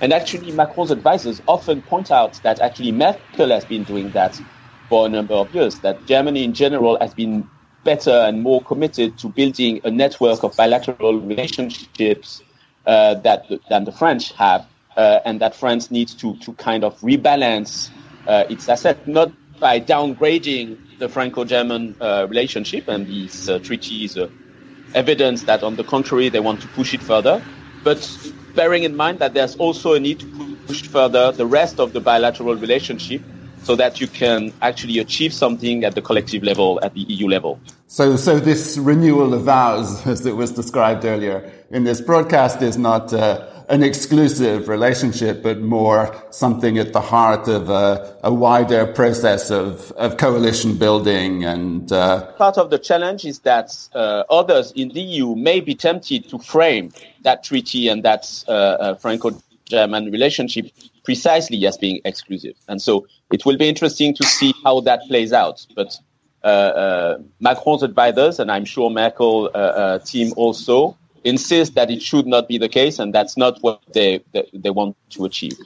And 0.00 0.12
actually, 0.12 0.52
Macron's 0.52 0.92
advisors 0.92 1.42
often 1.48 1.82
point 1.82 2.12
out 2.12 2.40
that 2.44 2.60
actually 2.60 2.92
Merkel 2.92 3.50
has 3.50 3.64
been 3.64 3.82
doing 3.82 4.12
that 4.12 4.40
for 4.88 5.06
a 5.06 5.08
number 5.08 5.34
of 5.34 5.52
years, 5.52 5.80
that 5.80 6.06
Germany 6.06 6.44
in 6.44 6.54
general 6.54 6.96
has 7.00 7.12
been 7.12 7.48
better 7.82 8.12
and 8.12 8.42
more 8.42 8.62
committed 8.62 9.18
to 9.18 9.28
building 9.28 9.80
a 9.82 9.90
network 9.90 10.44
of 10.44 10.56
bilateral 10.56 11.20
relationships 11.20 12.42
uh, 12.86 13.14
that, 13.14 13.46
than 13.68 13.84
the 13.84 13.92
French 13.92 14.32
have, 14.34 14.64
uh, 14.96 15.18
and 15.24 15.40
that 15.40 15.56
France 15.56 15.90
needs 15.90 16.14
to, 16.14 16.36
to 16.38 16.52
kind 16.54 16.84
of 16.84 16.96
rebalance 17.00 17.90
uh, 18.28 18.44
its 18.48 18.68
asset, 18.68 19.08
not 19.08 19.32
by 19.58 19.80
downgrading 19.80 20.78
the 20.98 21.08
Franco-German 21.08 21.96
uh, 22.00 22.26
relationship, 22.28 22.88
and 22.88 23.06
these 23.06 23.48
uh, 23.48 23.58
treaties 23.58 24.16
uh, 24.16 24.28
evidence 24.94 25.44
that, 25.44 25.62
on 25.62 25.76
the 25.76 25.84
contrary, 25.84 26.28
they 26.28 26.40
want 26.40 26.60
to 26.62 26.68
push 26.68 26.94
it 26.94 27.02
further. 27.02 27.42
But 27.84 28.00
bearing 28.54 28.84
in 28.84 28.96
mind 28.96 29.18
that 29.18 29.34
there's 29.34 29.56
also 29.56 29.94
a 29.94 30.00
need 30.00 30.20
to 30.20 30.56
push 30.66 30.82
further 30.82 31.32
the 31.32 31.46
rest 31.46 31.78
of 31.78 31.92
the 31.92 32.00
bilateral 32.00 32.56
relationship 32.56 33.22
so 33.62 33.74
that 33.76 34.00
you 34.00 34.06
can 34.06 34.52
actually 34.62 34.98
achieve 34.98 35.32
something 35.32 35.84
at 35.84 35.94
the 35.94 36.02
collective 36.02 36.42
level, 36.42 36.78
at 36.82 36.94
the 36.94 37.00
EU 37.00 37.28
level. 37.28 37.60
So, 37.88 38.16
so 38.16 38.38
this 38.38 38.78
renewal 38.78 39.34
of 39.34 39.42
vows, 39.42 40.06
as 40.12 40.24
it 40.24 40.36
was 40.36 40.52
described 40.52 41.04
earlier 41.04 41.50
in 41.70 41.84
this 41.84 42.00
broadcast, 42.00 42.62
is 42.62 42.78
not 42.78 43.12
uh, 43.12 43.55
an 43.68 43.82
exclusive 43.82 44.68
relationship, 44.68 45.42
but 45.42 45.60
more 45.60 46.14
something 46.30 46.78
at 46.78 46.92
the 46.92 47.00
heart 47.00 47.48
of 47.48 47.68
a, 47.68 48.16
a 48.22 48.32
wider 48.32 48.86
process 48.86 49.50
of, 49.50 49.90
of 49.92 50.16
coalition 50.16 50.76
building. 50.76 51.44
And 51.44 51.90
uh, 51.90 52.32
part 52.32 52.58
of 52.58 52.70
the 52.70 52.78
challenge 52.78 53.24
is 53.24 53.40
that 53.40 53.76
uh, 53.94 54.22
others 54.30 54.72
in 54.72 54.90
the 54.90 55.00
EU 55.00 55.34
may 55.34 55.60
be 55.60 55.74
tempted 55.74 56.28
to 56.28 56.38
frame 56.38 56.92
that 57.22 57.42
treaty 57.42 57.88
and 57.88 58.04
that 58.04 58.44
uh, 58.46 58.52
uh, 58.52 58.94
Franco-German 58.96 60.12
relationship 60.12 60.66
precisely 61.04 61.66
as 61.66 61.76
being 61.76 62.00
exclusive. 62.04 62.54
And 62.68 62.80
so 62.80 63.06
it 63.32 63.44
will 63.44 63.56
be 63.56 63.68
interesting 63.68 64.14
to 64.14 64.24
see 64.24 64.54
how 64.64 64.80
that 64.80 65.00
plays 65.08 65.32
out. 65.32 65.66
But 65.74 65.98
uh, 66.44 67.18
Macron's 67.40 67.82
advisors, 67.82 68.38
and 68.38 68.50
I'm 68.52 68.64
sure 68.64 68.90
Merkel 68.90 69.50
team 70.04 70.32
also, 70.36 70.96
insist 71.26 71.74
that 71.74 71.90
it 71.90 72.00
should 72.00 72.26
not 72.26 72.48
be 72.48 72.58
the 72.58 72.68
case, 72.68 72.98
and 72.98 73.14
that's 73.14 73.36
not 73.36 73.58
what 73.60 73.80
they 73.92 74.22
they, 74.32 74.48
they 74.52 74.70
want 74.70 74.96
to 75.10 75.24
achieve. 75.24 75.58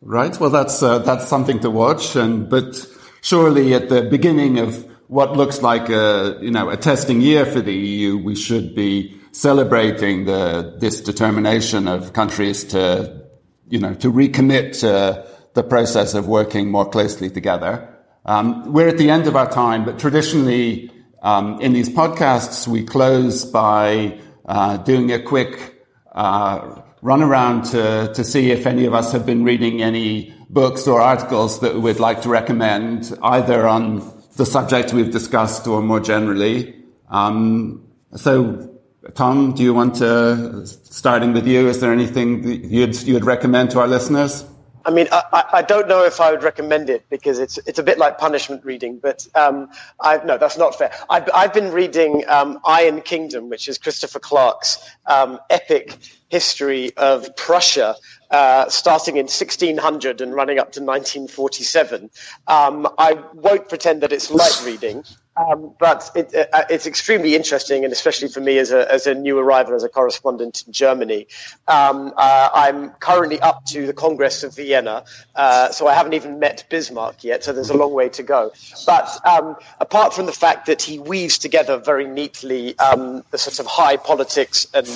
Right. 0.00 0.38
Well, 0.38 0.50
that's 0.50 0.82
uh, 0.82 0.98
that's 1.00 1.26
something 1.28 1.60
to 1.60 1.70
watch. 1.70 2.16
And 2.16 2.48
but 2.48 2.86
surely 3.20 3.74
at 3.74 3.88
the 3.88 4.02
beginning 4.02 4.58
of 4.58 4.86
what 5.08 5.36
looks 5.36 5.62
like 5.62 5.88
a, 5.88 6.38
you 6.40 6.50
know, 6.50 6.68
a 6.68 6.76
testing 6.76 7.20
year 7.20 7.44
for 7.46 7.60
the 7.60 7.74
EU, 7.74 8.18
we 8.18 8.36
should 8.36 8.74
be 8.74 9.18
celebrating 9.32 10.26
the, 10.26 10.76
this 10.78 11.00
determination 11.00 11.88
of 11.88 12.12
countries 12.12 12.64
to, 12.64 13.24
you 13.68 13.78
know, 13.78 13.94
to 13.94 14.12
recommit 14.12 14.78
to 14.80 15.26
the 15.54 15.62
process 15.62 16.14
of 16.14 16.28
working 16.28 16.70
more 16.70 16.88
closely 16.88 17.30
together. 17.30 17.88
Um, 18.26 18.72
we're 18.72 18.88
at 18.88 18.98
the 18.98 19.10
end 19.10 19.26
of 19.26 19.34
our 19.34 19.50
time, 19.50 19.86
but 19.86 19.98
traditionally 19.98 20.90
um, 21.22 21.58
in 21.60 21.72
these 21.72 21.88
podcasts 21.88 22.68
we 22.68 22.84
close 22.84 23.46
by 23.46 24.20
uh, 24.48 24.78
doing 24.78 25.12
a 25.12 25.20
quick 25.20 25.84
uh, 26.12 26.82
run 27.02 27.22
around 27.22 27.64
to, 27.66 28.10
to 28.14 28.24
see 28.24 28.50
if 28.50 28.66
any 28.66 28.86
of 28.86 28.94
us 28.94 29.12
have 29.12 29.24
been 29.24 29.44
reading 29.44 29.82
any 29.82 30.34
books 30.50 30.88
or 30.88 31.00
articles 31.00 31.60
that 31.60 31.76
we'd 31.76 32.00
like 32.00 32.22
to 32.22 32.28
recommend, 32.28 33.16
either 33.22 33.68
on 33.68 34.00
the 34.36 34.46
subject 34.46 34.92
we've 34.92 35.10
discussed 35.10 35.66
or 35.66 35.82
more 35.82 36.00
generally. 36.00 36.74
Um, 37.10 37.86
so, 38.16 38.74
Tom, 39.14 39.52
do 39.54 39.62
you 39.62 39.74
want 39.74 39.96
to, 39.96 40.66
starting 40.66 41.34
with 41.34 41.46
you, 41.46 41.68
is 41.68 41.80
there 41.80 41.92
anything 41.92 42.42
you'd, 42.64 43.00
you'd 43.02 43.24
recommend 43.24 43.70
to 43.72 43.80
our 43.80 43.86
listeners? 43.86 44.44
I 44.88 44.90
mean, 44.90 45.06
I, 45.12 45.44
I, 45.52 45.60
don't 45.62 45.86
know 45.86 46.04
if 46.04 46.18
I 46.18 46.30
would 46.30 46.42
recommend 46.42 46.88
it 46.88 47.10
because 47.10 47.38
it's 47.38 47.58
it's 47.66 47.78
a 47.78 47.82
bit 47.82 47.98
like 47.98 48.16
punishment 48.16 48.64
reading. 48.64 48.98
But 48.98 49.28
um, 49.34 49.68
I, 50.00 50.24
no, 50.24 50.38
that's 50.38 50.56
not 50.56 50.78
fair. 50.78 50.90
I've, 51.10 51.28
I've 51.34 51.52
been 51.52 51.72
reading 51.72 52.24
um, 52.26 52.58
Iron 52.64 53.02
Kingdom, 53.02 53.50
which 53.50 53.68
is 53.68 53.76
Christopher 53.76 54.18
Clark's 54.18 54.78
um, 55.04 55.40
epic 55.50 55.94
history 56.30 56.96
of 56.96 57.36
Prussia, 57.36 57.96
uh, 58.30 58.70
starting 58.70 59.18
in 59.18 59.24
1600 59.24 60.22
and 60.22 60.34
running 60.34 60.58
up 60.58 60.72
to 60.72 60.80
1947. 60.80 62.08
Um, 62.46 62.88
I 62.96 63.18
won't 63.34 63.68
pretend 63.68 64.00
that 64.02 64.12
it's 64.14 64.30
light 64.30 64.62
reading. 64.64 65.04
Um, 65.38 65.74
but 65.78 66.10
it, 66.14 66.34
uh, 66.34 66.64
it's 66.68 66.86
extremely 66.86 67.36
interesting, 67.36 67.84
and 67.84 67.92
especially 67.92 68.28
for 68.28 68.40
me 68.40 68.58
as 68.58 68.72
a, 68.72 68.90
as 68.92 69.06
a 69.06 69.14
new 69.14 69.38
arrival, 69.38 69.74
as 69.74 69.84
a 69.84 69.88
correspondent 69.88 70.64
in 70.66 70.72
Germany. 70.72 71.26
Um, 71.68 72.12
uh, 72.16 72.48
I'm 72.52 72.90
currently 72.94 73.40
up 73.40 73.64
to 73.66 73.86
the 73.86 73.92
Congress 73.92 74.42
of 74.42 74.56
Vienna, 74.56 75.04
uh, 75.36 75.70
so 75.70 75.86
I 75.86 75.94
haven't 75.94 76.14
even 76.14 76.38
met 76.38 76.64
Bismarck 76.68 77.22
yet, 77.22 77.44
so 77.44 77.52
there's 77.52 77.70
a 77.70 77.76
long 77.76 77.92
way 77.92 78.08
to 78.10 78.22
go. 78.22 78.52
But 78.86 79.08
um, 79.26 79.56
apart 79.80 80.12
from 80.12 80.26
the 80.26 80.32
fact 80.32 80.66
that 80.66 80.82
he 80.82 80.98
weaves 80.98 81.38
together 81.38 81.78
very 81.78 82.06
neatly 82.06 82.76
um, 82.78 83.22
the 83.30 83.38
sort 83.38 83.60
of 83.60 83.66
high 83.66 83.96
politics 83.96 84.66
and 84.74 84.88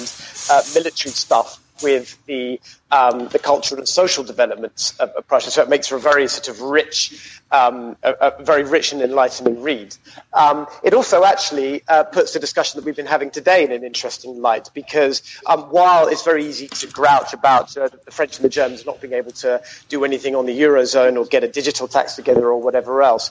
uh, 0.50 0.62
military 0.74 1.12
stuff 1.12 1.61
with 1.82 2.18
the 2.26 2.60
um, 2.90 3.28
the 3.28 3.38
cultural 3.38 3.78
and 3.78 3.88
social 3.88 4.22
developments 4.22 4.98
of, 4.98 5.10
of, 5.10 5.26
Prussia. 5.26 5.50
So 5.50 5.62
it 5.62 5.68
makes 5.68 5.86
for 5.86 5.96
a 5.96 6.00
very 6.00 6.28
sort 6.28 6.48
of 6.48 6.60
rich, 6.60 7.40
um, 7.50 7.96
a, 8.02 8.12
a, 8.20 8.42
very 8.42 8.64
rich 8.64 8.92
and 8.92 9.00
enlightening 9.00 9.62
read. 9.62 9.96
Um, 10.34 10.66
it 10.82 10.92
also 10.92 11.24
actually 11.24 11.82
uh, 11.88 12.04
puts 12.04 12.34
the 12.34 12.38
discussion 12.38 12.78
that 12.78 12.84
we've 12.84 12.96
been 12.96 13.06
having 13.06 13.30
today 13.30 13.64
in 13.64 13.72
an 13.72 13.82
interesting 13.82 14.42
light 14.42 14.68
because 14.74 15.22
um, 15.46 15.62
while 15.70 16.08
it's 16.08 16.22
very 16.22 16.44
easy 16.44 16.68
to 16.68 16.86
grouch 16.86 17.32
about 17.32 17.74
uh, 17.78 17.88
the 18.04 18.10
French 18.10 18.36
and 18.36 18.44
the 18.44 18.50
Germans 18.50 18.84
not 18.84 19.00
being 19.00 19.14
able 19.14 19.32
to 19.32 19.62
do 19.88 20.04
anything 20.04 20.34
on 20.34 20.44
the 20.44 20.60
eurozone 20.60 21.16
or 21.16 21.24
get 21.24 21.42
a 21.44 21.48
digital 21.48 21.88
tax 21.88 22.14
together 22.14 22.46
or 22.46 22.60
whatever 22.60 23.02
else. 23.02 23.30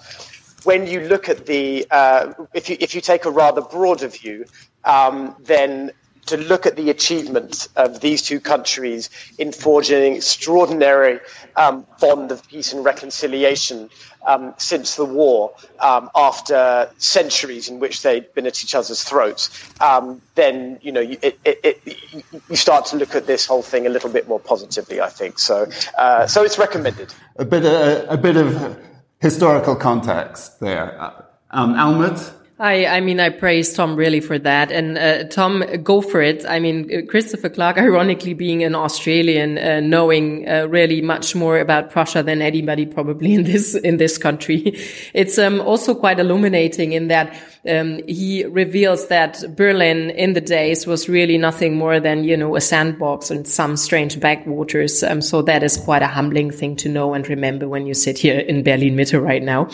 When 0.64 0.88
you 0.88 1.02
look 1.02 1.30
at 1.30 1.46
the, 1.46 1.88
uh, 1.90 2.34
if 2.54 2.70
you 2.70 2.78
if 2.80 2.94
you 2.94 3.02
take 3.02 3.26
a 3.26 3.32
rather 3.32 3.62
broader 3.62 4.08
view, 4.08 4.46
um, 4.84 5.36
then 5.40 5.92
to 6.28 6.38
look 6.38 6.66
at 6.66 6.76
the 6.76 6.90
achievements 6.90 7.68
of 7.76 8.00
these 8.00 8.22
two 8.22 8.40
countries 8.40 9.10
in 9.38 9.52
forging 9.52 10.04
an 10.04 10.14
extraordinary 10.14 11.20
um, 11.56 11.86
bond 12.00 12.32
of 12.32 12.48
peace 12.48 12.74
and 12.74 12.86
reconciliation 12.86 13.90
um, 14.26 14.54
since 14.58 14.96
the 14.96 15.06
war, 15.06 15.54
um, 15.80 16.10
after 16.16 16.90
centuries 16.98 17.70
in 17.70 17.80
which 17.80 18.04
they'd 18.04 18.34
been 18.34 18.46
at 18.46 18.64
each 18.64 18.76
other's 18.76 19.04
throats, 19.04 19.50
um, 19.82 20.22
then 20.36 20.80
you 20.82 20.92
know 20.92 21.02
you, 21.02 21.18
it, 21.22 21.40
it, 21.44 21.82
it, 21.86 22.24
you, 22.50 22.56
start 22.56 22.86
to 22.88 22.98
look 22.98 23.16
at 23.16 23.26
this 23.26 23.46
whole 23.46 23.64
thing 23.64 23.88
a 23.88 23.90
little 23.90 24.12
bit 24.12 24.28
more 24.28 24.40
positively. 24.40 25.02
I 25.02 25.10
think 25.10 25.40
so. 25.40 25.68
Uh, 25.98 26.28
so 26.28 26.44
it's 26.44 26.60
recommended. 26.60 27.14
A 27.38 27.46
bit, 27.46 27.66
uh, 27.66 28.06
a 28.10 28.18
bit 28.18 28.38
of 28.38 28.78
historical 29.20 29.76
context 29.76 30.60
there. 30.60 31.02
Uh, 31.02 31.24
um, 31.50 31.74
Almut? 31.74 32.34
I, 32.62 32.86
I 32.86 33.02
mean, 33.02 33.20
I 33.20 33.30
praise 33.30 33.74
Tom 33.74 33.96
really 33.96 34.20
for 34.20 34.38
that. 34.38 34.72
And 34.72 34.96
uh, 34.96 35.24
Tom, 35.24 35.64
go 35.82 36.00
for 36.00 36.22
it. 36.22 36.46
I 36.48 36.60
mean, 36.60 37.08
Christopher 37.08 37.50
Clark, 37.50 37.78
ironically 37.80 38.36
being 38.36 38.64
an 38.64 38.76
Australian, 38.76 39.58
uh, 39.58 39.80
knowing 39.80 40.48
uh, 40.48 40.68
really 40.70 41.02
much 41.02 41.34
more 41.34 41.58
about 41.58 41.90
Prussia 41.90 42.22
than 42.22 42.40
anybody 42.40 42.86
probably 42.86 43.34
in 43.38 43.46
this 43.46 43.74
in 43.74 43.98
this 43.98 44.20
country. 44.20 44.78
It's 45.16 45.40
um, 45.40 45.60
also 45.60 45.96
quite 45.96 46.20
illuminating 46.20 46.92
in 46.94 47.08
that 47.08 47.36
um, 47.70 48.02
he 48.08 48.44
reveals 48.46 49.08
that 49.08 49.56
Berlin 49.56 50.10
in 50.10 50.34
the 50.34 50.42
days 50.42 50.88
was 50.88 51.08
really 51.08 51.38
nothing 51.38 51.76
more 51.76 52.00
than, 52.00 52.24
you 52.24 52.36
know, 52.36 52.56
a 52.56 52.62
sandbox 52.62 53.30
and 53.30 53.48
some 53.48 53.78
strange 53.78 54.20
backwaters. 54.20 55.04
Um, 55.04 55.22
so 55.22 55.44
that 55.44 55.62
is 55.62 55.78
quite 55.78 56.02
a 56.02 56.08
humbling 56.08 56.50
thing 56.50 56.76
to 56.78 56.90
know 56.90 57.14
and 57.14 57.28
remember 57.28 57.68
when 57.68 57.86
you 57.86 57.94
sit 57.94 58.18
here 58.18 58.40
in 58.40 58.64
Berlin 58.64 58.96
Mitte 58.96 59.22
right 59.22 59.44
now. 59.44 59.70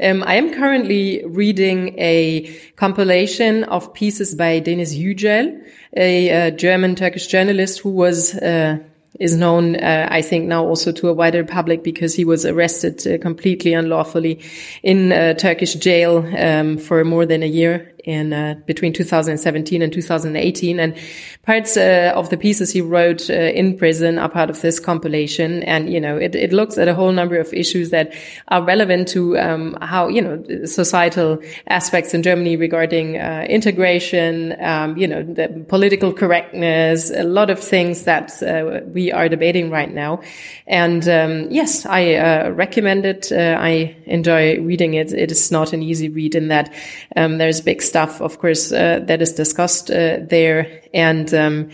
Um, 0.00 0.24
I 0.26 0.34
am 0.34 0.52
currently 0.52 1.24
reading 1.26 1.94
a 1.98 2.52
compilation 2.74 3.62
of 3.64 3.94
pieces 3.94 4.34
by 4.34 4.58
Deniz 4.58 4.98
Yücel, 4.98 5.64
a, 5.96 6.28
a 6.28 6.50
German 6.50 6.96
Turkish 6.96 7.28
journalist 7.28 7.78
who 7.78 7.90
was, 7.90 8.34
uh, 8.34 8.78
is 9.18 9.36
known, 9.36 9.76
uh, 9.76 10.08
I 10.10 10.22
think, 10.22 10.46
now 10.46 10.64
also 10.64 10.92
to 10.92 11.08
a 11.08 11.12
wider 11.12 11.44
public 11.44 11.82
because 11.82 12.14
he 12.14 12.24
was 12.24 12.44
arrested 12.44 13.06
uh, 13.06 13.18
completely 13.18 13.74
unlawfully 13.74 14.40
in 14.82 15.12
a 15.12 15.34
Turkish 15.34 15.74
jail 15.74 16.24
um, 16.38 16.78
for 16.78 17.04
more 17.04 17.26
than 17.26 17.42
a 17.42 17.46
year 17.46 17.94
in 18.08 18.32
uh, 18.32 18.54
between 18.64 18.92
2017 18.94 19.82
and 19.82 19.92
2018. 19.92 20.80
And 20.80 20.96
parts 21.42 21.76
uh, 21.76 22.12
of 22.16 22.30
the 22.30 22.38
pieces 22.38 22.72
he 22.72 22.80
wrote 22.80 23.28
uh, 23.28 23.34
in 23.34 23.76
prison 23.76 24.18
are 24.18 24.30
part 24.30 24.48
of 24.48 24.62
this 24.62 24.80
compilation. 24.80 25.62
And, 25.64 25.92
you 25.92 26.00
know, 26.00 26.16
it, 26.16 26.34
it 26.34 26.50
looks 26.50 26.78
at 26.78 26.88
a 26.88 26.94
whole 26.94 27.12
number 27.12 27.36
of 27.36 27.52
issues 27.52 27.90
that 27.90 28.14
are 28.48 28.64
relevant 28.64 29.08
to 29.08 29.38
um, 29.38 29.76
how, 29.82 30.08
you 30.08 30.22
know, 30.22 30.42
societal 30.64 31.38
aspects 31.66 32.14
in 32.14 32.22
Germany 32.22 32.56
regarding 32.56 33.18
uh, 33.18 33.44
integration, 33.46 34.56
um, 34.62 34.96
you 34.96 35.06
know, 35.06 35.22
the 35.22 35.64
political 35.68 36.10
correctness, 36.10 37.10
a 37.10 37.24
lot 37.24 37.50
of 37.50 37.60
things 37.60 38.04
that 38.04 38.42
uh, 38.42 38.80
we 38.86 39.12
are 39.12 39.28
debating 39.28 39.70
right 39.70 39.92
now. 39.92 40.22
And 40.66 41.06
um, 41.08 41.50
yes, 41.50 41.84
I 41.84 42.14
uh, 42.14 42.50
recommend 42.50 43.04
it. 43.04 43.30
I 43.32 43.94
enjoy 44.06 44.60
reading 44.60 44.94
it. 44.94 45.12
It 45.12 45.30
is 45.30 45.52
not 45.52 45.74
an 45.74 45.82
easy 45.82 46.08
read 46.08 46.34
in 46.34 46.48
that 46.48 46.72
um, 47.14 47.36
there's 47.36 47.60
big 47.60 47.82
stuff 47.82 47.97
stuff, 47.98 48.20
of 48.20 48.38
course, 48.38 48.72
uh, 48.72 49.00
that 49.06 49.20
is 49.20 49.32
discussed 49.32 49.90
uh, 49.90 50.18
there. 50.20 50.82
And 50.94 51.32
um, 51.34 51.70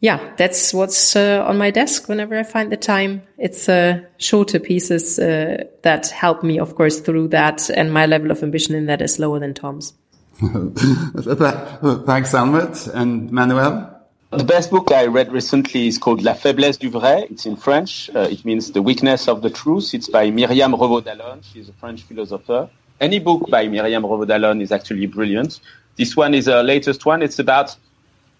yeah, 0.00 0.34
that's 0.36 0.74
what's 0.74 1.16
uh, 1.16 1.42
on 1.48 1.56
my 1.56 1.70
desk 1.70 2.08
whenever 2.08 2.38
I 2.38 2.42
find 2.42 2.70
the 2.70 2.76
time. 2.76 3.22
It's 3.38 3.68
uh, 3.68 4.00
shorter 4.18 4.60
pieces 4.60 5.18
uh, 5.18 5.64
that 5.82 6.08
help 6.08 6.42
me, 6.42 6.58
of 6.58 6.74
course, 6.74 7.00
through 7.00 7.28
that. 7.28 7.70
And 7.70 7.92
my 7.92 8.06
level 8.06 8.30
of 8.30 8.42
ambition 8.42 8.74
in 8.74 8.86
that 8.86 9.00
is 9.00 9.18
lower 9.18 9.38
than 9.40 9.54
Tom's. 9.54 9.94
Thanks, 10.40 12.34
Almut. 12.34 12.94
And 12.94 13.32
Manuel? 13.32 13.90
The 14.30 14.44
best 14.44 14.70
book 14.70 14.90
I 14.92 15.06
read 15.06 15.32
recently 15.32 15.86
is 15.86 15.96
called 15.96 16.22
La 16.22 16.34
faiblesse 16.34 16.78
du 16.78 16.90
vrai. 16.90 17.24
It's 17.30 17.46
in 17.46 17.56
French. 17.56 18.10
Uh, 18.14 18.28
it 18.30 18.44
means 18.44 18.72
the 18.72 18.82
weakness 18.82 19.28
of 19.28 19.40
the 19.40 19.50
truth. 19.50 19.94
It's 19.94 20.10
by 20.10 20.30
Myriam 20.30 20.72
Revault 20.74 21.04
d'Allonnes. 21.04 21.44
She's 21.52 21.68
a 21.68 21.72
French 21.72 22.02
philosopher 22.02 22.68
any 23.00 23.18
book 23.18 23.48
by 23.50 23.66
Myriam 23.66 24.02
Revault 24.02 24.26
d'Allonnes 24.26 24.62
is 24.62 24.72
actually 24.72 25.06
brilliant. 25.06 25.60
This 25.96 26.16
one 26.16 26.34
is 26.34 26.46
her 26.46 26.62
latest 26.62 27.06
one. 27.06 27.22
It's 27.22 27.38
about 27.38 27.76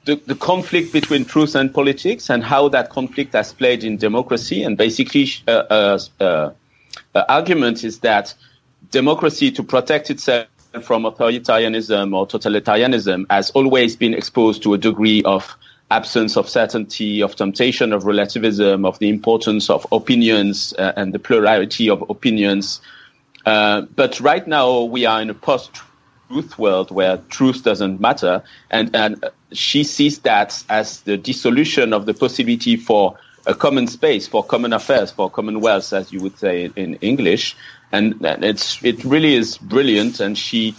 the, 0.04 0.16
the, 0.26 0.34
conflict 0.34 0.92
between 0.92 1.24
truth 1.24 1.54
and 1.54 1.72
politics 1.72 2.28
and 2.28 2.44
how 2.44 2.68
that 2.68 2.90
conflict 2.90 3.32
has 3.32 3.52
played 3.52 3.84
in 3.84 3.96
democracy. 3.96 4.62
And 4.62 4.76
basically, 4.76 5.28
uh, 5.48 5.50
uh, 5.50 5.98
uh, 6.20 6.50
uh, 7.14 7.24
argument 7.28 7.84
is 7.84 8.00
that 8.00 8.34
democracy, 8.90 9.50
to 9.52 9.62
protect 9.62 10.10
itself 10.10 10.46
from 10.82 11.04
authoritarianism 11.04 12.14
or 12.14 12.26
totalitarianism, 12.26 13.26
has 13.30 13.50
always 13.52 13.96
been 13.96 14.14
exposed 14.14 14.62
to 14.64 14.74
a 14.74 14.78
degree 14.78 15.22
of 15.22 15.56
absence 15.90 16.36
of 16.36 16.48
certainty, 16.48 17.22
of 17.22 17.36
temptation, 17.36 17.92
of 17.92 18.04
relativism, 18.04 18.84
of 18.84 18.98
the 18.98 19.08
importance 19.08 19.70
of 19.70 19.86
opinions 19.92 20.74
uh, 20.78 20.92
and 20.96 21.12
the 21.12 21.18
plurality 21.18 21.88
of 21.88 22.02
opinions 22.10 22.80
uh, 23.46 23.82
but 23.94 24.20
right 24.20 24.46
now 24.46 24.82
we 24.82 25.04
are 25.06 25.20
in 25.20 25.30
a 25.30 25.34
post-truth 25.34 26.58
world 26.58 26.90
where 26.90 27.18
truth 27.28 27.62
doesn't 27.62 28.00
matter, 28.00 28.42
and 28.70 28.94
and 28.94 29.24
she 29.52 29.84
sees 29.84 30.20
that 30.20 30.62
as 30.68 31.00
the 31.02 31.16
dissolution 31.16 31.92
of 31.92 32.06
the 32.06 32.14
possibility 32.14 32.76
for 32.76 33.16
a 33.46 33.54
common 33.54 33.86
space, 33.86 34.26
for 34.26 34.42
common 34.42 34.72
affairs, 34.72 35.10
for 35.10 35.30
commonwealth, 35.30 35.92
as 35.92 36.12
you 36.12 36.20
would 36.20 36.38
say 36.38 36.70
in 36.76 36.94
English, 36.96 37.54
and, 37.92 38.24
and 38.24 38.44
it's 38.44 38.82
it 38.82 39.04
really 39.04 39.34
is 39.34 39.58
brilliant, 39.58 40.20
and 40.20 40.36
she. 40.38 40.74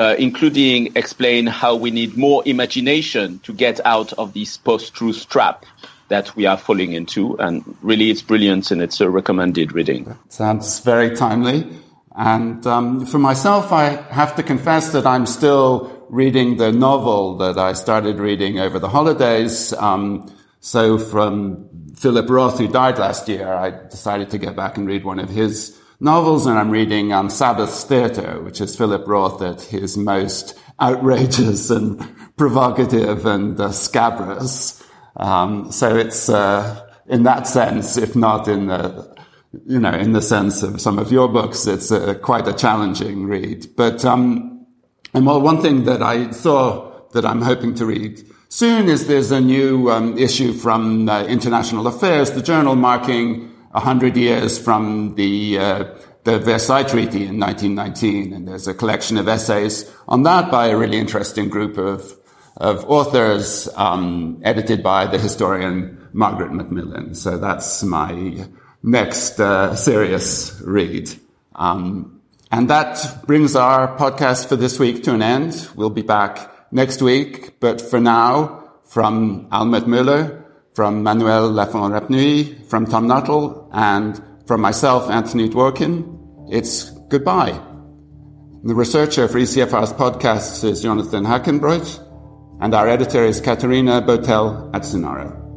Uh, 0.00 0.14
including 0.16 0.94
explain 0.94 1.44
how 1.44 1.74
we 1.74 1.90
need 1.90 2.16
more 2.16 2.40
imagination 2.46 3.40
to 3.40 3.52
get 3.52 3.84
out 3.84 4.12
of 4.12 4.32
this 4.32 4.56
post-truth 4.56 5.28
trap 5.28 5.66
that 6.06 6.36
we 6.36 6.46
are 6.46 6.56
falling 6.56 6.92
into. 6.92 7.36
And 7.40 7.76
really, 7.82 8.08
it's 8.08 8.22
brilliant 8.22 8.70
and 8.70 8.80
it's 8.80 9.00
a 9.00 9.10
recommended 9.10 9.72
reading. 9.72 10.16
Sounds 10.28 10.78
very 10.80 11.16
timely. 11.16 11.66
And 12.18 12.66
um, 12.66 13.06
for 13.06 13.20
myself, 13.20 13.70
I 13.70 13.90
have 14.10 14.34
to 14.36 14.42
confess 14.42 14.90
that 14.90 15.06
I'm 15.06 15.24
still 15.24 16.04
reading 16.10 16.56
the 16.56 16.72
novel 16.72 17.36
that 17.36 17.56
I 17.56 17.74
started 17.74 18.18
reading 18.18 18.58
over 18.58 18.80
the 18.80 18.88
holidays. 18.88 19.72
Um, 19.74 20.28
so 20.58 20.98
from 20.98 21.94
Philip 21.94 22.28
Roth, 22.28 22.58
who 22.58 22.66
died 22.66 22.98
last 22.98 23.28
year, 23.28 23.52
I 23.52 23.70
decided 23.70 24.30
to 24.30 24.38
get 24.38 24.56
back 24.56 24.76
and 24.76 24.88
read 24.88 25.04
one 25.04 25.20
of 25.20 25.28
his 25.28 25.78
novels, 26.00 26.46
and 26.46 26.58
I'm 26.58 26.70
reading 26.72 27.12
um, 27.12 27.30
Sabbath's 27.30 27.84
Theatre, 27.84 28.42
which 28.42 28.60
is 28.60 28.74
Philip 28.74 29.06
Roth 29.06 29.40
at 29.40 29.62
his 29.62 29.96
most 29.96 30.58
outrageous 30.80 31.70
and 31.76 32.04
provocative 32.36 33.26
and 33.26 33.60
uh, 33.60 33.70
scabrous. 33.70 34.82
Um, 35.14 35.70
so 35.70 35.96
it's 35.96 36.28
uh, 36.28 36.84
in 37.06 37.22
that 37.22 37.46
sense, 37.46 37.96
if 37.96 38.16
not 38.16 38.48
in 38.48 38.66
the 38.66 39.17
you 39.66 39.80
know, 39.80 39.92
in 39.92 40.12
the 40.12 40.22
sense 40.22 40.62
of 40.62 40.80
some 40.80 40.98
of 40.98 41.10
your 41.10 41.28
books, 41.28 41.66
it's 41.66 41.90
a, 41.90 42.14
quite 42.14 42.46
a 42.46 42.52
challenging 42.52 43.26
read. 43.26 43.66
But, 43.76 44.04
um, 44.04 44.66
and 45.14 45.24
well, 45.24 45.40
one 45.40 45.62
thing 45.62 45.84
that 45.84 46.02
I 46.02 46.30
saw 46.30 47.02
that 47.12 47.24
I'm 47.24 47.40
hoping 47.40 47.74
to 47.76 47.86
read 47.86 48.22
soon 48.50 48.88
is 48.88 49.06
there's 49.06 49.30
a 49.30 49.40
new 49.40 49.90
um, 49.90 50.18
issue 50.18 50.52
from 50.52 51.08
uh, 51.08 51.24
International 51.24 51.86
Affairs, 51.86 52.32
the 52.32 52.42
journal 52.42 52.74
marking 52.74 53.48
100 53.70 54.16
years 54.16 54.58
from 54.58 55.14
the, 55.14 55.58
uh, 55.58 55.84
the 56.24 56.38
Versailles 56.38 56.82
Treaty 56.82 57.24
in 57.24 57.40
1919. 57.40 58.34
And 58.34 58.48
there's 58.48 58.68
a 58.68 58.74
collection 58.74 59.16
of 59.16 59.28
essays 59.28 59.90
on 60.08 60.24
that 60.24 60.50
by 60.50 60.68
a 60.68 60.76
really 60.76 60.98
interesting 60.98 61.48
group 61.48 61.78
of, 61.78 62.14
of 62.58 62.84
authors, 62.84 63.66
um, 63.76 64.40
edited 64.44 64.82
by 64.82 65.06
the 65.06 65.18
historian 65.18 66.06
Margaret 66.12 66.50
MacMillan. 66.50 67.16
So 67.16 67.38
that's 67.38 67.82
my 67.82 68.46
next 68.90 69.38
uh, 69.38 69.74
serious 69.74 70.60
read. 70.64 71.10
Um, 71.54 72.20
and 72.50 72.70
that 72.70 73.26
brings 73.26 73.54
our 73.54 73.96
podcast 73.96 74.48
for 74.48 74.56
this 74.56 74.78
week 74.78 75.02
to 75.04 75.12
an 75.12 75.22
end. 75.22 75.68
We'll 75.74 75.90
be 75.90 76.02
back 76.02 76.72
next 76.72 77.02
week, 77.02 77.60
but 77.60 77.80
for 77.80 78.00
now, 78.00 78.64
from 78.84 79.48
Almut 79.50 79.84
Möller, 79.84 80.44
from 80.74 81.02
Manuel 81.02 81.50
Lafont-Rapnouil, 81.50 82.66
from 82.68 82.86
Tom 82.86 83.06
Nuttall, 83.06 83.68
and 83.72 84.22
from 84.46 84.62
myself, 84.62 85.10
Anthony 85.10 85.48
Dworkin, 85.48 86.48
it's 86.50 86.90
goodbye. 87.08 87.60
The 88.64 88.74
researcher 88.74 89.28
for 89.28 89.38
ECFR's 89.38 89.92
podcasts 89.92 90.64
is 90.64 90.82
Jonathan 90.82 91.24
Hackenbroich, 91.24 92.04
and 92.60 92.74
our 92.74 92.88
editor 92.88 93.24
is 93.24 93.40
Katerina 93.40 94.00
Botel 94.00 94.74
at 94.74 94.82
Sonaro. 94.82 95.47